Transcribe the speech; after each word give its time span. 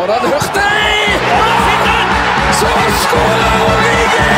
Hørt 0.00 0.50
det? 0.54 0.60
Så 2.52 2.66
skårer 3.02 3.50
Origi! 3.64 4.30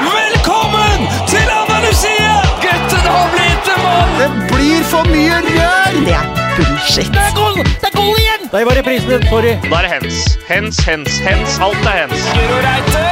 Velkommen 0.00 1.06
til 1.28 1.46
Andalusia! 1.60 2.32
Gutten 2.64 3.06
har 3.14 3.28
blitt 3.34 3.70
en 3.74 3.82
mann! 3.84 4.16
Det 4.18 4.30
blir 4.50 4.82
for 4.90 5.06
mye 5.12 5.38
rør! 5.38 6.00
Det 6.08 6.16
er 6.18 6.26
bullshit. 6.56 7.12
Det 7.14 7.22
er 7.22 7.36
goal! 7.38 7.62
Det 7.62 7.88
er 7.92 7.96
goal 8.00 8.18
igjen! 8.24 8.50
Der 8.50 8.64
var 8.64 8.80
reprisen, 8.80 9.28
sorry. 9.30 9.54
Da 9.70 9.78
er 9.78 9.86
det 9.86 9.94
hens. 9.94 10.18
Hens, 10.48 10.82
hens, 10.90 11.18
hens. 11.28 11.58
Alt 11.62 11.86
er 11.86 12.02
hens. 12.02 12.28
Reite! 12.66 13.06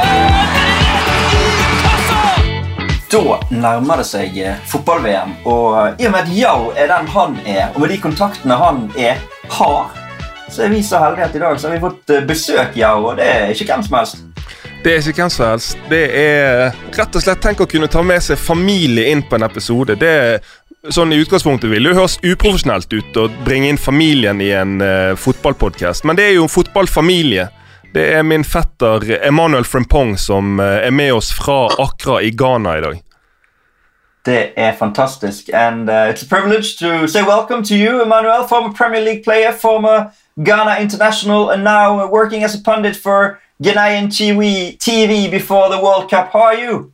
Da 3.13 3.39
nærmer 3.49 4.03
det 4.03 4.09
seg 4.11 4.37
eh, 4.43 4.55
fotball-VM, 4.67 5.37
og 5.45 5.67
eh, 5.85 5.99
i 6.03 6.11
og 6.11 6.15
med 6.17 6.23
at 6.25 6.31
Yao 6.35 6.71
er 6.75 6.91
den 6.91 7.11
han 7.15 7.39
er, 7.45 7.67
og 7.75 7.83
med 7.85 7.95
de 7.95 8.03
kontaktene 8.09 8.57
han 8.57 8.89
er, 8.97 9.21
har, 9.53 10.02
så 10.53 10.67
er 10.67 10.73
vi 10.73 10.83
så 10.85 11.01
heldige 11.01 11.25
at 11.25 11.35
i 11.35 11.41
dag 11.41 11.59
så 11.59 11.67
har 11.67 11.75
vi 11.75 11.81
fått 11.81 12.13
eh, 12.13 12.25
besøk, 12.29 12.77
ja, 12.77 12.93
og 12.95 13.17
det 13.17 13.27
er 13.29 13.53
ikke 13.53 13.69
hvem 13.71 13.85
som 13.87 13.97
helst. 13.97 14.23
Det 14.83 14.91
er 14.91 15.07
ikke 15.07 15.23
hvem 15.23 15.31
som 15.31 15.45
helst. 15.47 15.77
Det 15.89 16.03
er 16.19 16.75
rett 16.97 17.15
og 17.15 17.23
slett 17.23 17.41
Tenk 17.43 17.63
å 17.63 17.69
kunne 17.69 17.89
ta 17.91 18.03
med 18.05 18.23
seg 18.23 18.39
familie 18.39 19.07
inn 19.13 19.23
på 19.25 19.39
en 19.39 19.47
episode. 19.47 19.95
Det 19.99 20.11
er 20.11 20.43
sånn 20.91 21.13
I 21.15 21.21
utgangspunktet 21.23 21.71
vil 21.71 21.87
det 21.87 21.95
høres 21.95 22.17
uprofesjonelt 22.19 22.91
ut 22.91 23.19
å 23.19 23.29
bringe 23.47 23.71
inn 23.71 23.79
familien 23.79 24.41
i 24.43 24.51
en 24.51 24.81
uh, 24.83 25.15
fotballpodkast, 25.15 26.03
men 26.03 26.19
det 26.19 26.25
er 26.27 26.35
jo 26.35 26.43
en 26.49 26.51
fotballfamilie. 26.51 27.47
Det 27.95 28.03
er 28.17 28.25
min 28.27 28.43
fetter 28.43 29.05
Emmanuel 29.21 29.63
Frimpong 29.69 30.17
som 30.19 30.59
uh, 30.59 30.83
er 30.83 30.91
med 30.91 31.13
oss 31.15 31.31
fra 31.37 31.69
Accra 31.79 32.19
i 32.19 32.33
Ghana 32.35 32.77
i 32.77 32.83
dag. 32.83 32.99
Det 34.25 34.51
er 34.55 34.73
fantastisk, 34.79 35.49
and 35.53 35.89
uh, 35.89 36.13
it's 36.13 36.23
a 36.23 36.27
privilege 36.27 36.77
to 36.77 37.07
say 37.07 37.21
welcome 37.23 37.63
to 37.63 37.75
you, 37.75 38.01
Emmanuel, 38.01 38.47
former 38.47 38.73
Premier 38.73 39.01
League 39.01 39.23
player, 39.23 39.51
former 39.51 40.11
Ghana 40.43 40.79
international, 40.79 41.49
and 41.49 41.63
now 41.63 42.07
working 42.09 42.43
as 42.43 42.55
a 42.55 42.61
pundit 42.63 42.95
for 42.95 43.39
Ghanaian 43.61 44.07
TV, 44.07 44.77
TV 44.77 45.29
before 45.29 45.69
the 45.69 45.77
World 45.77 46.09
Cup. 46.09 46.31
How 46.31 46.41
are 46.41 46.55
you? 46.55 46.93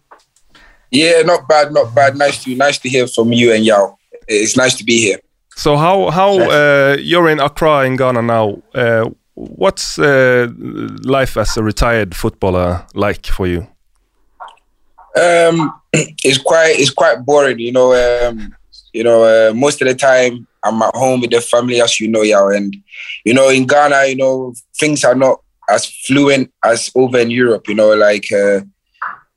Yeah, 0.91 1.21
not 1.21 1.47
bad, 1.47 1.71
not 1.71 1.93
bad. 1.93 2.17
Nice 2.17 2.43
to 2.43 2.55
nice 2.55 2.79
to 2.79 2.89
hear 2.89 3.07
from 3.07 3.31
you 3.31 3.53
and 3.53 3.63
Yao. 3.63 3.97
It's 4.27 4.57
nice 4.57 4.75
to 4.77 4.83
be 4.83 4.97
here. 4.97 5.19
So 5.55 5.77
how 5.77 6.09
how 6.09 6.39
uh, 6.39 6.97
you're 6.99 7.29
in 7.29 7.39
Accra 7.39 7.85
in 7.85 7.95
Ghana 7.95 8.21
now? 8.21 8.57
Uh, 8.73 9.09
what's 9.35 9.99
uh, 9.99 10.47
life 11.03 11.37
as 11.37 11.57
a 11.57 11.63
retired 11.63 12.15
footballer 12.15 12.85
like 12.93 13.27
for 13.27 13.47
you? 13.47 13.67
Um, 15.15 15.78
it's 15.93 16.37
quite 16.37 16.79
it's 16.79 16.91
quite 16.91 17.25
boring, 17.25 17.59
you 17.59 17.71
know. 17.71 17.93
Um, 17.93 18.55
you 18.93 19.03
know, 19.03 19.23
uh, 19.23 19.53
most 19.53 19.81
of 19.81 19.87
the 19.87 19.95
time 19.95 20.47
I'm 20.63 20.81
at 20.81 20.95
home 20.95 21.21
with 21.21 21.31
the 21.31 21.41
family, 21.41 21.81
as 21.81 21.99
you 21.99 22.07
know, 22.07 22.21
Yao. 22.21 22.49
And 22.49 22.75
you 23.25 23.33
know, 23.33 23.49
in 23.49 23.65
Ghana, 23.67 24.05
you 24.07 24.15
know, 24.15 24.53
things 24.77 25.03
are 25.03 25.15
not 25.15 25.41
as 25.69 25.85
fluent 25.85 26.51
as 26.63 26.91
over 26.95 27.19
in 27.19 27.31
Europe. 27.31 27.67
You 27.67 27.75
know, 27.75 27.93
like 27.95 28.31
uh, 28.31 28.61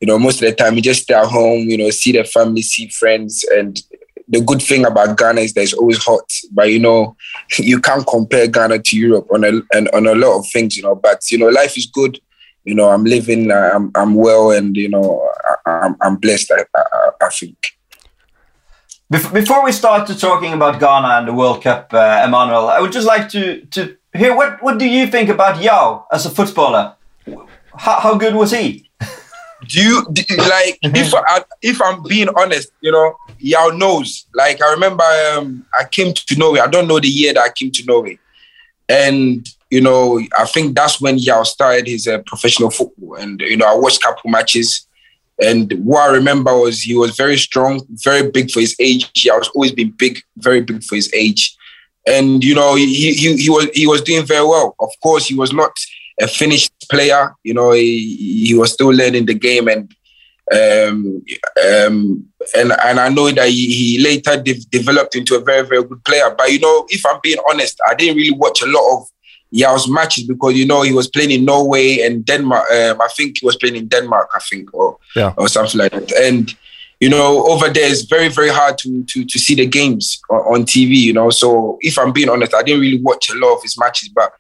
you 0.01 0.07
know, 0.07 0.19
most 0.19 0.43
of 0.43 0.49
the 0.49 0.55
time 0.55 0.75
you 0.75 0.83
just 0.83 1.03
stay 1.03 1.15
at 1.15 1.27
home, 1.27 1.69
you 1.69 1.79
know, 1.79 1.91
see 1.91 2.13
the 2.13 2.25
family, 2.25 2.63
see 2.63 2.89
friends, 2.89 3.45
and 3.55 3.81
the 4.29 4.41
good 4.41 4.63
thing 4.63 4.87
about 4.87 5.17
Ghana 5.19 5.43
is 5.43 5.53
that 5.55 5.63
it's 5.63 5.75
always 5.75 6.03
hot. 6.03 6.31
But 6.51 6.71
you 6.71 6.79
know, 6.79 7.17
you 7.59 7.81
can't 7.81 8.07
compare 8.07 8.47
Ghana 8.47 8.81
to 8.81 8.97
Europe 8.97 9.29
on 9.33 9.45
a 9.45 9.61
and 9.73 9.89
on 9.91 10.07
a 10.07 10.15
lot 10.15 10.39
of 10.39 10.47
things, 10.49 10.77
you 10.77 10.83
know. 10.83 10.95
But 10.95 11.31
you 11.31 11.39
know, 11.39 11.49
life 11.49 11.77
is 11.77 11.87
good. 11.87 12.21
You 12.65 12.75
know, 12.75 12.89
I'm 12.89 13.05
living, 13.05 13.51
uh, 13.51 13.71
I'm 13.75 13.91
I'm 13.95 14.15
well, 14.15 14.51
and 14.51 14.77
you 14.77 14.89
know, 14.89 15.29
I'm 15.67 15.97
I'm 16.01 16.17
blessed. 16.17 16.53
I, 16.53 16.65
I, 16.77 17.11
I 17.23 17.29
think. 17.31 17.79
Before 19.11 19.63
we 19.63 19.73
start 19.73 20.07
to 20.07 20.19
talking 20.19 20.55
about 20.55 20.81
Ghana 20.81 21.19
and 21.19 21.29
the 21.29 21.35
World 21.35 21.63
Cup, 21.63 21.93
uh, 21.93 22.23
Emmanuel, 22.25 22.69
I 22.69 22.81
would 22.81 22.93
just 22.93 23.07
like 23.07 23.29
to 23.31 23.61
to 23.67 23.97
hear 24.15 24.35
what 24.35 24.63
what 24.63 24.79
do 24.79 24.87
you 24.87 25.07
think 25.07 25.29
about 25.29 25.63
Yao 25.63 26.07
as 26.11 26.25
a 26.27 26.31
footballer? 26.31 26.95
How, 27.77 28.01
how 28.01 28.15
good 28.15 28.35
was 28.35 28.53
he? 28.53 28.89
Do 29.69 29.81
you 29.81 30.07
do, 30.13 30.37
like 30.37 30.79
if 30.83 31.15
I, 31.15 31.45
if 31.63 31.81
I'm 31.81 32.03
being 32.03 32.29
honest, 32.37 32.73
you 32.81 32.91
know, 32.91 33.17
Yao 33.39 33.69
knows. 33.69 34.27
Like 34.35 34.63
I 34.63 34.73
remember, 34.73 35.05
um, 35.35 35.67
I 35.79 35.85
came 35.85 36.15
to 36.15 36.37
Norway. 36.37 36.61
I 36.61 36.67
don't 36.67 36.89
know 36.89 37.01
the 37.01 37.09
year 37.09 37.35
that 37.35 37.43
I 37.43 37.51
came 37.51 37.71
to 37.73 37.85
Norway, 37.85 38.19
and 38.89 39.47
you 39.71 39.81
know, 39.81 40.21
I 40.39 40.47
think 40.47 40.77
that's 40.77 41.01
when 41.01 41.19
Yao 41.19 41.43
started 41.45 41.87
his 41.87 42.07
uh, 42.07 42.19
professional 42.27 42.71
football. 42.71 43.15
And 43.15 43.41
you 43.41 43.57
know, 43.57 43.67
I 43.67 43.75
watched 43.75 44.03
couple 44.03 44.31
matches, 44.31 44.87
and 45.41 45.73
what 45.85 46.11
I 46.11 46.13
remember 46.13 46.57
was 46.57 46.83
he 46.83 46.95
was 46.95 47.17
very 47.17 47.37
strong, 47.37 47.81
very 48.05 48.31
big 48.31 48.51
for 48.51 48.61
his 48.61 48.77
age. 48.79 49.11
Yao 49.25 49.39
has 49.39 49.49
always 49.55 49.73
been 49.73 49.91
big, 49.91 50.21
very 50.37 50.61
big 50.61 50.83
for 50.85 50.95
his 50.97 51.13
age, 51.15 51.57
and 52.07 52.43
you 52.45 52.55
know, 52.55 52.75
he 52.75 53.15
he 53.15 53.37
he 53.37 53.51
was 53.51 53.69
he 53.75 53.87
was 53.87 54.03
doing 54.03 54.27
very 54.27 54.45
well. 54.45 54.75
Of 54.81 54.91
course, 55.03 55.27
he 55.27 55.35
was 55.35 55.53
not 55.53 55.73
a 56.21 56.29
finished 56.29 56.73
player. 56.91 57.35
You 57.45 57.55
know, 57.55 57.73
he, 57.73 58.45
he 58.47 58.55
was 58.55 58.73
still 58.73 58.91
learning 58.91 59.27
the 59.27 59.35
game, 59.35 59.69
and 59.69 59.95
um, 60.53 61.23
um, 61.65 62.27
and 62.55 62.73
and 62.73 63.01
I 63.01 63.09
know 63.09 63.31
that 63.31 63.49
he, 63.49 63.67
he 63.73 64.05
later 64.05 64.41
de- 64.41 64.65
developed 64.71 65.17
into 65.17 65.37
a 65.37 65.41
very 65.41 65.67
very 65.67 65.83
good 65.85 66.05
player. 66.05 66.35
But 66.37 66.53
you 66.53 66.61
know, 66.61 66.87
if 66.89 67.05
I'm 67.07 67.21
being 67.23 67.39
honest, 67.51 67.81
I 67.89 67.95
didn't 67.95 68.17
really 68.17 68.37
watch 68.37 68.63
a 68.63 68.67
lot 68.67 68.97
of 68.97 69.09
Yao's 69.53 69.89
matches 69.89 70.25
because 70.27 70.55
you 70.57 70.67
know 70.67 70.83
he 70.83 70.93
was 70.93 71.09
playing 71.09 71.31
in 71.31 71.45
Norway 71.45 71.99
and 72.01 72.25
Denmark. 72.25 72.65
Um, 72.71 73.01
I 73.01 73.09
think 73.17 73.39
he 73.41 73.47
was 73.47 73.57
playing 73.57 73.77
in 73.77 73.89
Denmark, 73.89 74.29
I 74.35 74.41
think, 74.51 74.73
or 74.75 74.97
Yeah. 75.17 75.33
or 75.37 75.49
something 75.49 75.79
like 75.81 75.93
that. 75.93 76.13
And 76.13 76.55
you 77.01 77.09
know, 77.11 77.45
over 77.47 77.69
there 77.69 77.91
it's 77.91 78.03
very 78.03 78.29
very 78.29 78.49
hard 78.51 78.79
to 78.79 79.03
to 79.05 79.25
to 79.25 79.39
see 79.39 79.55
the 79.57 79.67
games 79.67 80.21
on, 80.31 80.65
TV. 80.65 80.95
You 80.97 81.13
know, 81.13 81.31
so 81.31 81.77
if 81.81 81.99
I'm 81.99 82.13
being 82.13 82.29
honest, 82.31 82.55
I 82.55 82.63
didn't 82.63 82.81
really 82.81 83.01
watch 83.03 83.31
a 83.31 83.35
lot 83.35 83.55
of 83.57 83.63
his 83.63 83.77
matches, 83.79 84.09
but 84.15 84.31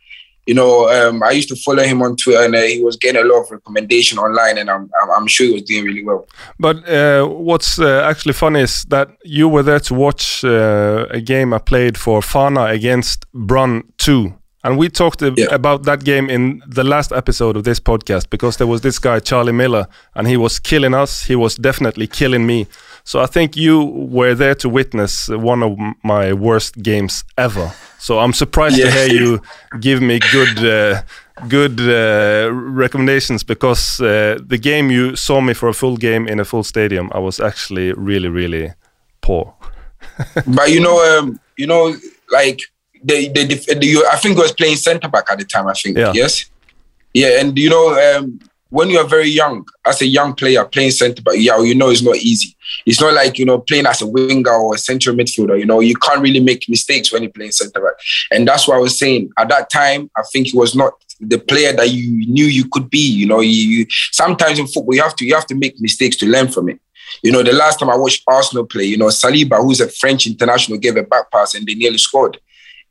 you 0.47 0.55
know, 0.55 0.89
um, 0.89 1.22
I 1.22 1.31
used 1.39 1.49
to 1.51 1.56
follow 1.56 1.84
him 1.84 2.03
on 2.03 2.17
Twitter, 2.17 2.43
and 2.45 2.55
uh, 2.55 2.62
he 2.62 2.83
was 2.83 2.97
getting 2.97 3.22
a 3.22 3.25
lot 3.25 3.43
of 3.43 3.51
recommendation 3.51 4.19
online, 4.19 4.59
and 4.59 4.69
I'm 4.71 4.91
I'm, 5.03 5.11
I'm 5.17 5.27
sure 5.28 5.47
he 5.47 5.53
was 5.53 5.62
doing 5.62 5.84
really 5.84 6.05
well. 6.05 6.27
But 6.59 6.77
uh, 6.89 7.27
what's 7.27 7.78
uh, 7.78 8.09
actually 8.11 8.33
funny 8.34 8.61
is 8.62 8.84
that 8.89 9.09
you 9.25 9.49
were 9.49 9.62
there 9.65 9.81
to 9.81 9.95
watch 9.95 10.45
uh, 10.45 11.06
a 11.11 11.21
game 11.21 11.55
I 11.56 11.59
played 11.59 11.97
for 11.99 12.21
Fana 12.22 12.71
against 12.75 13.27
Brann 13.33 13.83
2. 13.99 14.33
And 14.65 14.78
we 14.78 14.89
talked 14.89 15.23
Yeah. 15.23 15.55
about 15.55 15.83
that 15.84 16.05
game 16.05 16.31
in 16.31 16.62
the 16.75 16.84
last 16.84 17.12
episode 17.12 17.56
of 17.56 17.62
this 17.65 17.81
podcast 17.81 18.31
because 18.31 18.56
there 18.59 18.67
was 18.69 18.81
this 18.81 18.99
guy, 19.00 19.19
Charlie 19.21 19.53
Miller, 19.53 19.87
and 20.15 20.28
he 20.28 20.37
was 20.37 20.61
killing 20.61 20.95
us. 20.95 21.25
He 21.28 21.34
was 21.37 21.56
definitely 21.56 22.06
killing 22.06 22.47
me. 22.47 22.67
So 23.05 23.21
I 23.21 23.27
think 23.27 23.56
you 23.56 23.84
were 24.11 24.34
there 24.37 24.55
to 24.56 24.69
witness 24.69 25.28
one 25.28 25.65
of 25.65 25.77
my 26.05 26.33
worst 26.33 26.81
games 26.83 27.25
ever. 27.37 27.72
So 27.99 28.19
I'm 28.21 28.33
surprised 28.33 28.77
to 28.77 28.91
hear 28.91 29.06
you 29.09 29.41
give 29.81 30.01
me 30.01 30.21
good 30.33 30.59
uh, 30.59 31.03
good 31.49 31.81
uh, 31.81 32.51
recommendations 32.53 33.45
because 33.45 34.01
uh, 34.01 34.39
the 34.49 34.59
game 34.59 34.91
you 34.93 35.17
saw 35.17 35.41
me 35.41 35.55
for 35.55 35.69
a 35.69 35.72
full 35.75 35.97
game 35.97 36.28
in 36.28 36.41
a 36.41 36.45
full 36.45 36.62
stadium, 36.65 37.11
I 37.12 37.19
was 37.19 37.41
actually 37.41 37.93
really 37.95 38.28
really 38.28 38.72
poor. 39.21 39.55
but 40.47 40.71
you 40.71 40.81
know, 40.81 41.19
um, 41.19 41.41
you 41.56 41.67
know, 41.67 41.95
like 42.31 42.61
the 43.03 43.29
the, 43.29 43.45
the 43.45 44.09
I 44.11 44.17
think 44.17 44.37
he 44.37 44.43
was 44.43 44.53
playing 44.53 44.77
centre 44.77 45.09
back 45.09 45.31
at 45.31 45.39
the 45.39 45.45
time. 45.45 45.67
I 45.67 45.75
think 45.75 45.97
Yeah. 45.97 46.13
yes, 46.15 46.47
yeah, 47.15 47.41
and 47.41 47.57
you 47.59 47.71
know, 47.71 47.99
um, 48.01 48.39
when 48.71 48.89
you 48.89 48.99
are 48.99 49.07
very 49.07 49.29
young, 49.29 49.67
as 49.85 50.01
a 50.01 50.07
young 50.07 50.35
player 50.35 50.65
playing 50.65 50.93
centre 50.93 51.23
back, 51.23 51.35
yeah, 51.37 51.61
you 51.63 51.75
know, 51.75 51.91
it's 51.91 52.03
not 52.03 52.17
easy. 52.17 52.57
It's 52.87 53.01
not 53.01 53.13
like 53.13 53.39
you 53.39 53.45
know 53.45 53.59
playing 53.59 53.87
as 53.87 54.03
a 54.03 54.07
winger 54.07 54.51
or 54.51 54.75
a 54.75 54.79
central 54.79 55.15
midfielder. 55.17 55.59
You 55.59 55.67
know, 55.67 55.81
you 55.81 55.95
can't 55.97 56.23
really 56.23 56.41
make 56.41 56.69
mistakes 56.69 57.13
when 57.13 57.23
you're 57.23 57.33
playing 57.33 57.53
centre 57.53 57.81
back, 57.81 57.95
and 58.31 58.47
that's 58.47 58.67
what 58.67 58.77
I 58.77 58.81
was 58.81 58.99
saying. 58.99 59.31
At 59.39 59.49
that 59.51 59.71
time, 59.71 60.11
I 60.17 60.23
think 60.33 60.49
he 60.49 60.57
was 60.57 60.75
not 60.75 60.95
the 61.21 61.39
player 61.39 61.73
that 61.73 61.91
you 61.91 62.27
knew 62.33 62.47
you 62.47 62.69
could 62.69 62.91
be. 62.91 62.99
You 62.99 63.27
know, 63.27 63.41
you, 63.41 63.51
you 63.51 63.87
sometimes 63.91 64.59
in 64.59 64.67
football 64.67 64.95
you 64.95 65.03
have 65.03 65.17
to 65.17 65.27
you 65.27 65.34
have 65.34 65.47
to 65.47 65.55
make 65.55 65.81
mistakes 65.81 66.17
to 66.17 66.27
learn 66.27 66.49
from 66.49 66.69
it. 66.69 66.81
You 67.23 67.31
know, 67.31 67.43
the 67.43 67.53
last 67.53 67.79
time 67.79 67.91
I 67.91 67.97
watched 67.97 68.23
Arsenal 68.27 68.65
play, 68.65 68.84
you 68.84 68.97
know, 68.97 69.09
Saliba, 69.09 69.61
who's 69.61 69.81
a 69.81 69.89
French 69.89 70.27
international, 70.27 70.79
gave 70.79 70.97
a 70.97 71.03
back 71.03 71.31
pass 71.31 71.55
and 71.55 71.67
they 71.67 71.75
nearly 71.75 71.99
scored. 71.99 72.41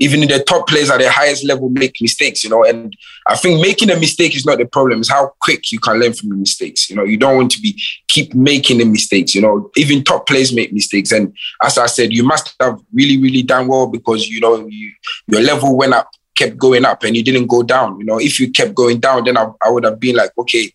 Even 0.01 0.21
the 0.21 0.43
top 0.43 0.67
players 0.67 0.89
at 0.89 0.99
the 0.99 1.11
highest 1.11 1.45
level 1.45 1.69
make 1.69 1.95
mistakes, 2.01 2.43
you 2.43 2.49
know, 2.49 2.65
and 2.65 2.95
I 3.27 3.37
think 3.37 3.61
making 3.61 3.91
a 3.91 3.99
mistake 3.99 4.35
is 4.35 4.45
not 4.45 4.57
the 4.57 4.65
problem. 4.65 4.99
It's 4.99 5.11
how 5.11 5.33
quick 5.39 5.71
you 5.71 5.79
can 5.79 5.99
learn 5.99 6.13
from 6.13 6.29
your 6.29 6.37
mistakes. 6.37 6.89
You 6.89 6.95
know, 6.95 7.03
you 7.03 7.17
don't 7.17 7.37
want 7.37 7.51
to 7.51 7.61
be 7.61 7.79
keep 8.07 8.33
making 8.33 8.79
the 8.79 8.85
mistakes. 8.85 9.35
You 9.35 9.41
know, 9.41 9.69
even 9.77 10.03
top 10.03 10.27
players 10.27 10.53
make 10.53 10.73
mistakes, 10.73 11.11
and 11.11 11.33
as 11.63 11.77
I 11.77 11.85
said, 11.85 12.11
you 12.11 12.23
must 12.23 12.55
have 12.59 12.79
really, 12.91 13.21
really 13.21 13.43
done 13.43 13.67
well 13.67 13.87
because 13.87 14.27
you 14.27 14.39
know 14.41 14.67
you, 14.67 14.91
your 15.27 15.41
level 15.41 15.77
went 15.77 15.93
up, 15.93 16.09
kept 16.35 16.57
going 16.57 16.83
up, 16.83 17.03
and 17.03 17.15
you 17.15 17.23
didn't 17.23 17.47
go 17.47 17.61
down. 17.61 17.99
You 17.99 18.05
know, 18.05 18.19
if 18.19 18.39
you 18.39 18.51
kept 18.51 18.73
going 18.73 18.99
down, 18.99 19.23
then 19.25 19.37
I, 19.37 19.47
I 19.63 19.69
would 19.69 19.85
have 19.85 19.99
been 19.99 20.15
like, 20.15 20.31
okay, 20.37 20.73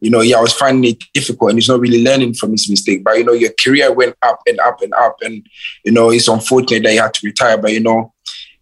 you 0.00 0.10
know, 0.10 0.20
yeah, 0.20 0.38
I 0.38 0.40
was 0.40 0.52
finding 0.52 0.92
it 0.92 1.02
difficult 1.12 1.50
and 1.50 1.58
he's 1.58 1.68
not 1.68 1.80
really 1.80 2.02
learning 2.04 2.34
from 2.34 2.52
his 2.52 2.70
mistake. 2.70 3.02
But, 3.02 3.18
you 3.18 3.24
know, 3.24 3.32
your 3.32 3.50
career 3.62 3.92
went 3.92 4.16
up 4.22 4.40
and 4.46 4.60
up 4.60 4.80
and 4.80 4.92
up. 4.94 5.16
And, 5.22 5.44
you 5.84 5.92
know, 5.92 6.10
it's 6.10 6.28
unfortunate 6.28 6.84
that 6.84 6.94
you 6.94 7.00
had 7.00 7.14
to 7.14 7.26
retire. 7.26 7.58
But, 7.58 7.72
you 7.72 7.80
know, 7.80 8.12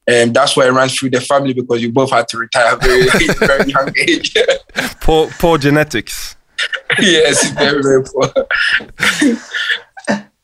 and 0.06 0.35
that's 0.35 0.56
why 0.56 0.67
it 0.67 0.70
runs 0.70 0.97
through 0.97 1.11
the 1.11 1.20
family 1.20 1.53
because 1.53 1.82
you 1.82 1.91
both 1.91 2.11
had 2.11 2.29
to 2.29 2.38
retire 2.38 2.67
at 2.67 2.75
a 2.75 2.76
very, 2.76 3.26
very 3.47 3.70
young 3.70 3.93
age. 3.99 4.35
Poor 5.00 5.29
poor 5.38 5.56
genetics. 5.56 6.37
yes, 6.99 7.50
very, 7.50 7.82
very 7.82 8.03
poor. 8.05 8.32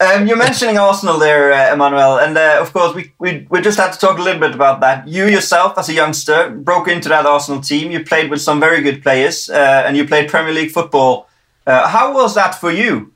Um, 0.02 0.26
you're 0.26 0.36
mentioning 0.36 0.78
Arsenal 0.78 1.18
there, 1.18 1.52
uh, 1.52 1.72
Emmanuel, 1.72 2.18
and 2.18 2.36
uh, 2.36 2.58
of 2.60 2.72
course 2.72 2.94
we, 2.94 3.12
we 3.20 3.46
we 3.50 3.60
just 3.60 3.78
had 3.78 3.92
to 3.92 3.98
talk 3.98 4.18
a 4.18 4.22
little 4.22 4.40
bit 4.40 4.54
about 4.54 4.80
that. 4.80 5.06
You 5.06 5.26
yourself, 5.26 5.78
as 5.78 5.88
a 5.88 5.92
youngster, 5.92 6.50
broke 6.50 6.88
into 6.88 7.08
that 7.08 7.24
Arsenal 7.24 7.60
team. 7.60 7.92
You 7.92 8.04
played 8.04 8.30
with 8.30 8.40
some 8.40 8.58
very 8.58 8.82
good 8.82 9.02
players, 9.02 9.48
uh, 9.48 9.84
and 9.86 9.96
you 9.96 10.06
played 10.06 10.28
Premier 10.28 10.52
League 10.52 10.72
football. 10.72 11.28
Uh, 11.66 11.86
how 11.86 12.12
was 12.14 12.34
that 12.34 12.56
for 12.56 12.72
you? 12.72 13.12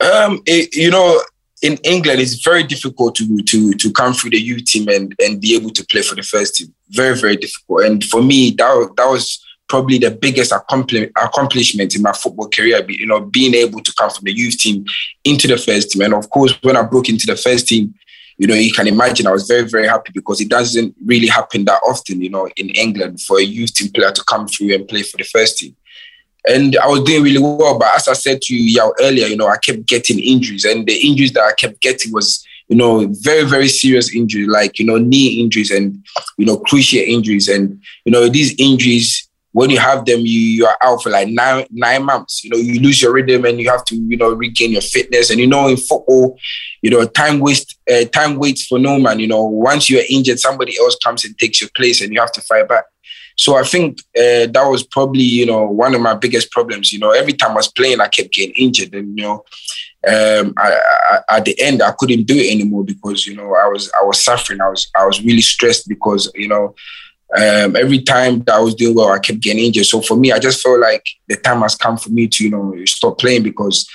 Um, 0.00 0.40
it, 0.46 0.74
you 0.74 0.90
know, 0.90 1.20
in 1.62 1.76
England, 1.84 2.20
it's 2.20 2.42
very 2.42 2.62
difficult 2.62 3.14
to 3.16 3.42
to 3.42 3.72
to 3.72 3.92
come 3.92 4.12
through 4.12 4.30
the 4.30 4.40
youth 4.40 4.64
team 4.64 4.88
and 4.88 5.14
and 5.20 5.40
be 5.40 5.54
able 5.54 5.70
to 5.70 5.84
play 5.86 6.02
for 6.02 6.14
the 6.14 6.22
first 6.22 6.56
team. 6.56 6.74
Very 6.90 7.16
very 7.16 7.36
difficult. 7.36 7.84
And 7.84 8.04
for 8.04 8.22
me, 8.22 8.50
that 8.52 8.92
that 8.96 9.06
was 9.06 9.44
probably 9.68 9.98
the 9.98 10.10
biggest 10.10 10.52
accomplishment 10.52 11.94
in 11.94 12.02
my 12.02 12.12
football 12.12 12.48
career. 12.48 12.84
You 12.88 13.06
know, 13.06 13.20
being 13.20 13.54
able 13.54 13.80
to 13.80 13.94
come 13.98 14.10
from 14.10 14.24
the 14.24 14.32
youth 14.32 14.58
team 14.58 14.84
into 15.24 15.48
the 15.48 15.58
first 15.58 15.90
team. 15.90 16.02
And 16.02 16.14
of 16.14 16.30
course, 16.30 16.56
when 16.62 16.76
I 16.76 16.82
broke 16.82 17.08
into 17.08 17.26
the 17.26 17.36
first 17.36 17.66
team, 17.66 17.94
you 18.38 18.46
know, 18.46 18.54
you 18.54 18.72
can 18.72 18.86
imagine 18.86 19.26
I 19.26 19.32
was 19.32 19.48
very, 19.48 19.68
very 19.68 19.88
happy 19.88 20.12
because 20.14 20.40
it 20.40 20.48
doesn't 20.48 20.94
really 21.04 21.26
happen 21.26 21.64
that 21.64 21.80
often, 21.88 22.22
you 22.22 22.30
know, 22.30 22.48
in 22.56 22.70
England 22.70 23.20
for 23.20 23.38
a 23.38 23.42
youth 23.42 23.74
team 23.74 23.90
player 23.90 24.12
to 24.12 24.24
come 24.24 24.46
through 24.46 24.74
and 24.74 24.86
play 24.86 25.02
for 25.02 25.16
the 25.16 25.24
first 25.24 25.58
team 25.58 25.76
and 26.46 26.76
I 26.76 26.86
was 26.86 27.02
doing 27.02 27.22
really 27.22 27.38
well. 27.40 27.78
But 27.78 27.96
as 27.96 28.08
I 28.08 28.12
said 28.12 28.40
to 28.42 28.54
you 28.54 28.62
Yao, 28.62 28.92
earlier, 29.00 29.26
you 29.26 29.36
know, 29.36 29.48
I 29.48 29.56
kept 29.56 29.86
getting 29.86 30.18
injuries, 30.18 30.64
and 30.64 30.86
the 30.86 30.94
injuries 30.94 31.32
that 31.32 31.42
I 31.42 31.52
kept 31.52 31.80
getting 31.80 32.12
was, 32.12 32.44
you 32.68 32.76
know, 32.76 33.06
very 33.20 33.44
very 33.44 33.68
serious 33.68 34.14
injuries, 34.14 34.48
like 34.48 34.78
you 34.78 34.86
know 34.86 34.98
knee 34.98 35.40
injuries 35.40 35.70
and 35.70 36.04
you 36.36 36.46
know 36.46 36.58
cruciate 36.58 37.06
injuries, 37.06 37.48
and 37.48 37.80
you 38.04 38.12
know 38.12 38.28
these 38.28 38.54
injuries. 38.58 39.24
When 39.52 39.70
you 39.70 39.78
have 39.78 40.04
them, 40.04 40.20
you, 40.20 40.40
you 40.40 40.66
are 40.66 40.76
out 40.84 41.02
for 41.02 41.10
like 41.10 41.28
nine 41.28 41.66
nine 41.70 42.04
months. 42.04 42.44
You 42.44 42.50
know, 42.50 42.58
you 42.58 42.80
lose 42.80 43.00
your 43.00 43.12
rhythm 43.12 43.46
and 43.46 43.58
you 43.58 43.68
have 43.70 43.84
to, 43.86 43.96
you 43.96 44.16
know, 44.16 44.32
regain 44.32 44.72
your 44.72 44.82
fitness. 44.82 45.30
And 45.30 45.40
you 45.40 45.46
know, 45.46 45.68
in 45.68 45.78
football, 45.78 46.38
you 46.82 46.90
know, 46.90 47.04
time 47.06 47.40
waste 47.40 47.76
uh, 47.90 48.04
time 48.04 48.36
waits 48.36 48.66
for 48.66 48.78
no 48.78 48.98
man. 49.00 49.18
You 49.18 49.26
know, 49.26 49.42
once 49.42 49.88
you 49.88 49.98
are 49.98 50.04
injured, 50.08 50.38
somebody 50.38 50.78
else 50.78 50.96
comes 51.02 51.24
and 51.24 51.36
takes 51.38 51.62
your 51.62 51.70
place, 51.74 52.02
and 52.02 52.12
you 52.12 52.20
have 52.20 52.30
to 52.32 52.42
fight 52.42 52.68
back. 52.68 52.84
So 53.38 53.54
I 53.54 53.62
think 53.62 54.00
uh, 54.16 54.50
that 54.50 54.66
was 54.68 54.82
probably, 54.82 55.22
you 55.22 55.46
know, 55.46 55.62
one 55.62 55.94
of 55.94 56.00
my 56.00 56.14
biggest 56.14 56.50
problems. 56.50 56.92
You 56.92 56.98
know, 56.98 57.12
every 57.12 57.34
time 57.34 57.52
I 57.52 57.54
was 57.54 57.68
playing, 57.68 58.00
I 58.00 58.08
kept 58.08 58.32
getting 58.32 58.54
injured, 58.56 58.92
and 58.94 59.16
you 59.16 59.24
know, 59.24 59.44
um, 60.08 60.54
I, 60.58 60.80
I, 61.10 61.36
at 61.36 61.44
the 61.44 61.58
end, 61.60 61.80
I 61.80 61.92
couldn't 61.92 62.24
do 62.24 62.34
it 62.34 62.52
anymore 62.52 62.82
because 62.82 63.28
you 63.28 63.36
know 63.36 63.54
I 63.54 63.68
was 63.68 63.90
I 63.98 64.04
was 64.04 64.22
suffering. 64.22 64.60
I 64.60 64.68
was 64.68 64.90
I 64.98 65.06
was 65.06 65.22
really 65.22 65.40
stressed 65.40 65.88
because 65.88 66.30
you 66.34 66.48
know. 66.48 66.74
Um, 67.36 67.76
every 67.76 68.00
time 68.00 68.40
that 68.44 68.54
I 68.54 68.58
was 68.58 68.74
doing 68.74 68.94
well, 68.94 69.10
I 69.10 69.18
kept 69.18 69.40
getting 69.40 69.62
injured. 69.62 69.84
So 69.84 70.00
for 70.00 70.16
me, 70.16 70.32
I 70.32 70.38
just 70.38 70.62
felt 70.62 70.80
like 70.80 71.04
the 71.26 71.36
time 71.36 71.60
has 71.60 71.74
come 71.74 71.98
for 71.98 72.08
me 72.08 72.26
to, 72.26 72.42
you 72.42 72.48
know, 72.48 72.74
stop 72.86 73.18
playing 73.18 73.42
because 73.42 73.86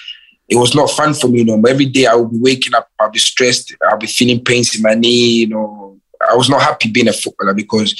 it 0.47 0.55
was 0.55 0.75
not 0.75 0.91
fun 0.91 1.15
for 1.15 1.29
me. 1.29 1.39
You 1.39 1.45
know, 1.45 1.61
every 1.67 1.87
day 1.87 2.05
I 2.05 2.13
would 2.13 2.29
be 2.29 2.37
waking 2.37 2.75
up, 2.75 2.89
I'll 2.99 3.09
be 3.09 3.17
stressed, 3.17 3.75
I'll 3.89 3.97
be 3.97 4.05
feeling 4.05 4.45
pains 4.45 4.75
in 4.75 4.83
my 4.83 4.93
knee, 4.93 5.37
you 5.39 5.47
know, 5.47 5.82
I 6.29 6.35
was 6.35 6.49
not 6.49 6.61
happy 6.61 6.91
being 6.91 7.07
a 7.07 7.13
footballer 7.13 7.53
because, 7.53 7.95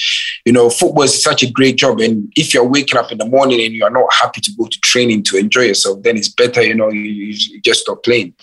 you 0.45 0.53
know, 0.53 0.69
football 0.69 1.03
is 1.03 1.23
such 1.23 1.43
a 1.43 1.51
great 1.51 1.77
job. 1.77 1.99
And 1.99 2.31
if 2.35 2.53
you're 2.53 2.67
waking 2.67 2.97
up 2.97 3.11
in 3.11 3.17
the 3.17 3.25
morning 3.25 3.61
and 3.61 3.73
you 3.73 3.83
are 3.83 3.89
not 3.89 4.11
happy 4.21 4.41
to 4.41 4.51
go 4.57 4.67
to 4.67 4.79
training 4.81 5.23
to 5.23 5.37
enjoy 5.37 5.61
yourself, 5.61 6.03
then 6.03 6.17
it's 6.17 6.29
better, 6.29 6.61
you 6.61 6.75
know, 6.75 6.89
you, 6.89 7.01
you 7.01 7.61
just 7.61 7.81
stop 7.81 8.03
playing. 8.03 8.33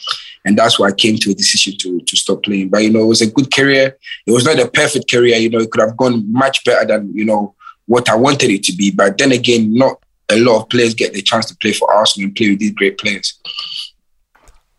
And 0.45 0.59
that's 0.59 0.79
why 0.79 0.89
I 0.89 0.93
came 0.93 1.17
to 1.17 1.31
a 1.31 1.35
decision 1.35 1.77
to, 1.79 2.01
to 2.01 2.17
stop 2.17 2.43
playing. 2.43 2.69
But, 2.71 2.83
you 2.83 2.91
know, 2.91 3.01
it 3.01 3.09
was 3.09 3.23
a 3.23 3.31
good 3.31 3.53
career. 3.53 3.97
It 4.27 4.33
was 4.33 4.45
not 4.45 4.59
a 4.59 4.69
perfect 4.69 5.11
career. 5.11 5.37
You 5.37 5.51
know, 5.51 5.59
it 5.59 5.71
could 5.71 5.83
have 5.83 5.97
gone 5.97 6.31
much 6.33 6.65
better 6.65 6.87
than, 6.87 7.13
you 7.15 7.25
know, 7.25 7.55
what 7.87 8.09
I 8.09 8.15
wanted 8.15 8.51
it 8.51 8.63
to 8.65 8.73
be. 8.73 8.91
But 8.91 9.19
then 9.19 9.33
again, 9.33 9.75
not 9.75 10.03
a 10.31 10.39
lot 10.39 10.63
of 10.63 10.69
players 10.69 10.95
get 10.95 11.13
the 11.13 11.23
chance 11.23 11.47
to 11.47 11.57
play 11.57 11.73
for 11.73 11.93
Arsenal 11.93 12.27
and 12.27 12.37
play 12.37 12.51
with 12.51 12.61
these 12.61 12.73
great 12.73 12.99
players. 12.99 13.39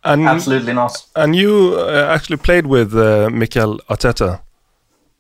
And, 0.03 0.27
Absolutely 0.27 0.73
not. 0.73 0.97
And 1.15 1.35
you 1.35 1.75
uh, 1.77 2.07
actually 2.09 2.37
played 2.37 2.65
with 2.65 2.95
uh, 2.95 3.29
Mikel 3.29 3.79
Arteta. 3.89 4.41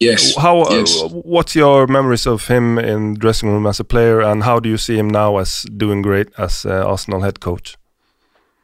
Yes. 0.01 0.35
How? 0.35 0.63
Uh, 0.63 0.79
yes. 0.79 0.99
Uh, 0.99 1.09
what's 1.09 1.55
your 1.55 1.85
memories 1.85 2.25
of 2.25 2.47
him 2.47 2.79
in 2.79 3.13
dressing 3.13 3.49
room 3.49 3.67
as 3.67 3.79
a 3.79 3.83
player, 3.83 4.19
and 4.19 4.41
how 4.41 4.59
do 4.59 4.67
you 4.67 4.77
see 4.77 4.97
him 4.97 5.07
now 5.07 5.37
as 5.37 5.61
doing 5.77 6.01
great 6.01 6.27
as 6.39 6.65
uh, 6.65 6.83
Arsenal 6.87 7.21
head 7.21 7.39
coach? 7.39 7.77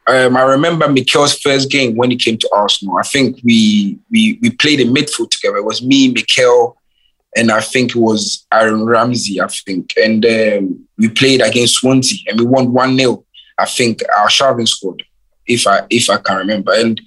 Um, 0.08 0.36
I 0.36 0.42
remember 0.42 0.88
Mikel's 0.88 1.38
first 1.38 1.70
game 1.70 1.96
when 1.96 2.10
he 2.10 2.16
came 2.16 2.38
to 2.38 2.50
Arsenal. 2.52 2.96
I 2.98 3.04
think 3.04 3.38
we 3.44 3.96
we 4.10 4.40
we 4.42 4.50
played 4.50 4.80
in 4.80 4.92
midfield 4.92 5.30
together. 5.30 5.58
It 5.58 5.64
was 5.64 5.80
me, 5.80 6.08
Mikel, 6.12 6.76
and 7.36 7.52
I 7.52 7.60
think 7.60 7.94
it 7.94 8.00
was 8.00 8.44
Aaron 8.52 8.84
Ramsey. 8.84 9.40
I 9.40 9.46
think, 9.46 9.94
and 9.96 10.26
um, 10.26 10.88
we 10.96 11.08
played 11.08 11.40
against 11.40 11.74
Swansea, 11.74 12.18
and 12.26 12.40
we 12.40 12.46
won 12.46 12.72
one 12.72 12.98
0 12.98 13.24
I 13.58 13.66
think 13.66 14.00
Arshavin 14.18 14.66
scored 14.66 15.04
if 15.48 15.66
I 15.66 15.86
if 15.90 16.08
I 16.10 16.18
can 16.18 16.36
remember. 16.36 16.72
And 16.72 17.00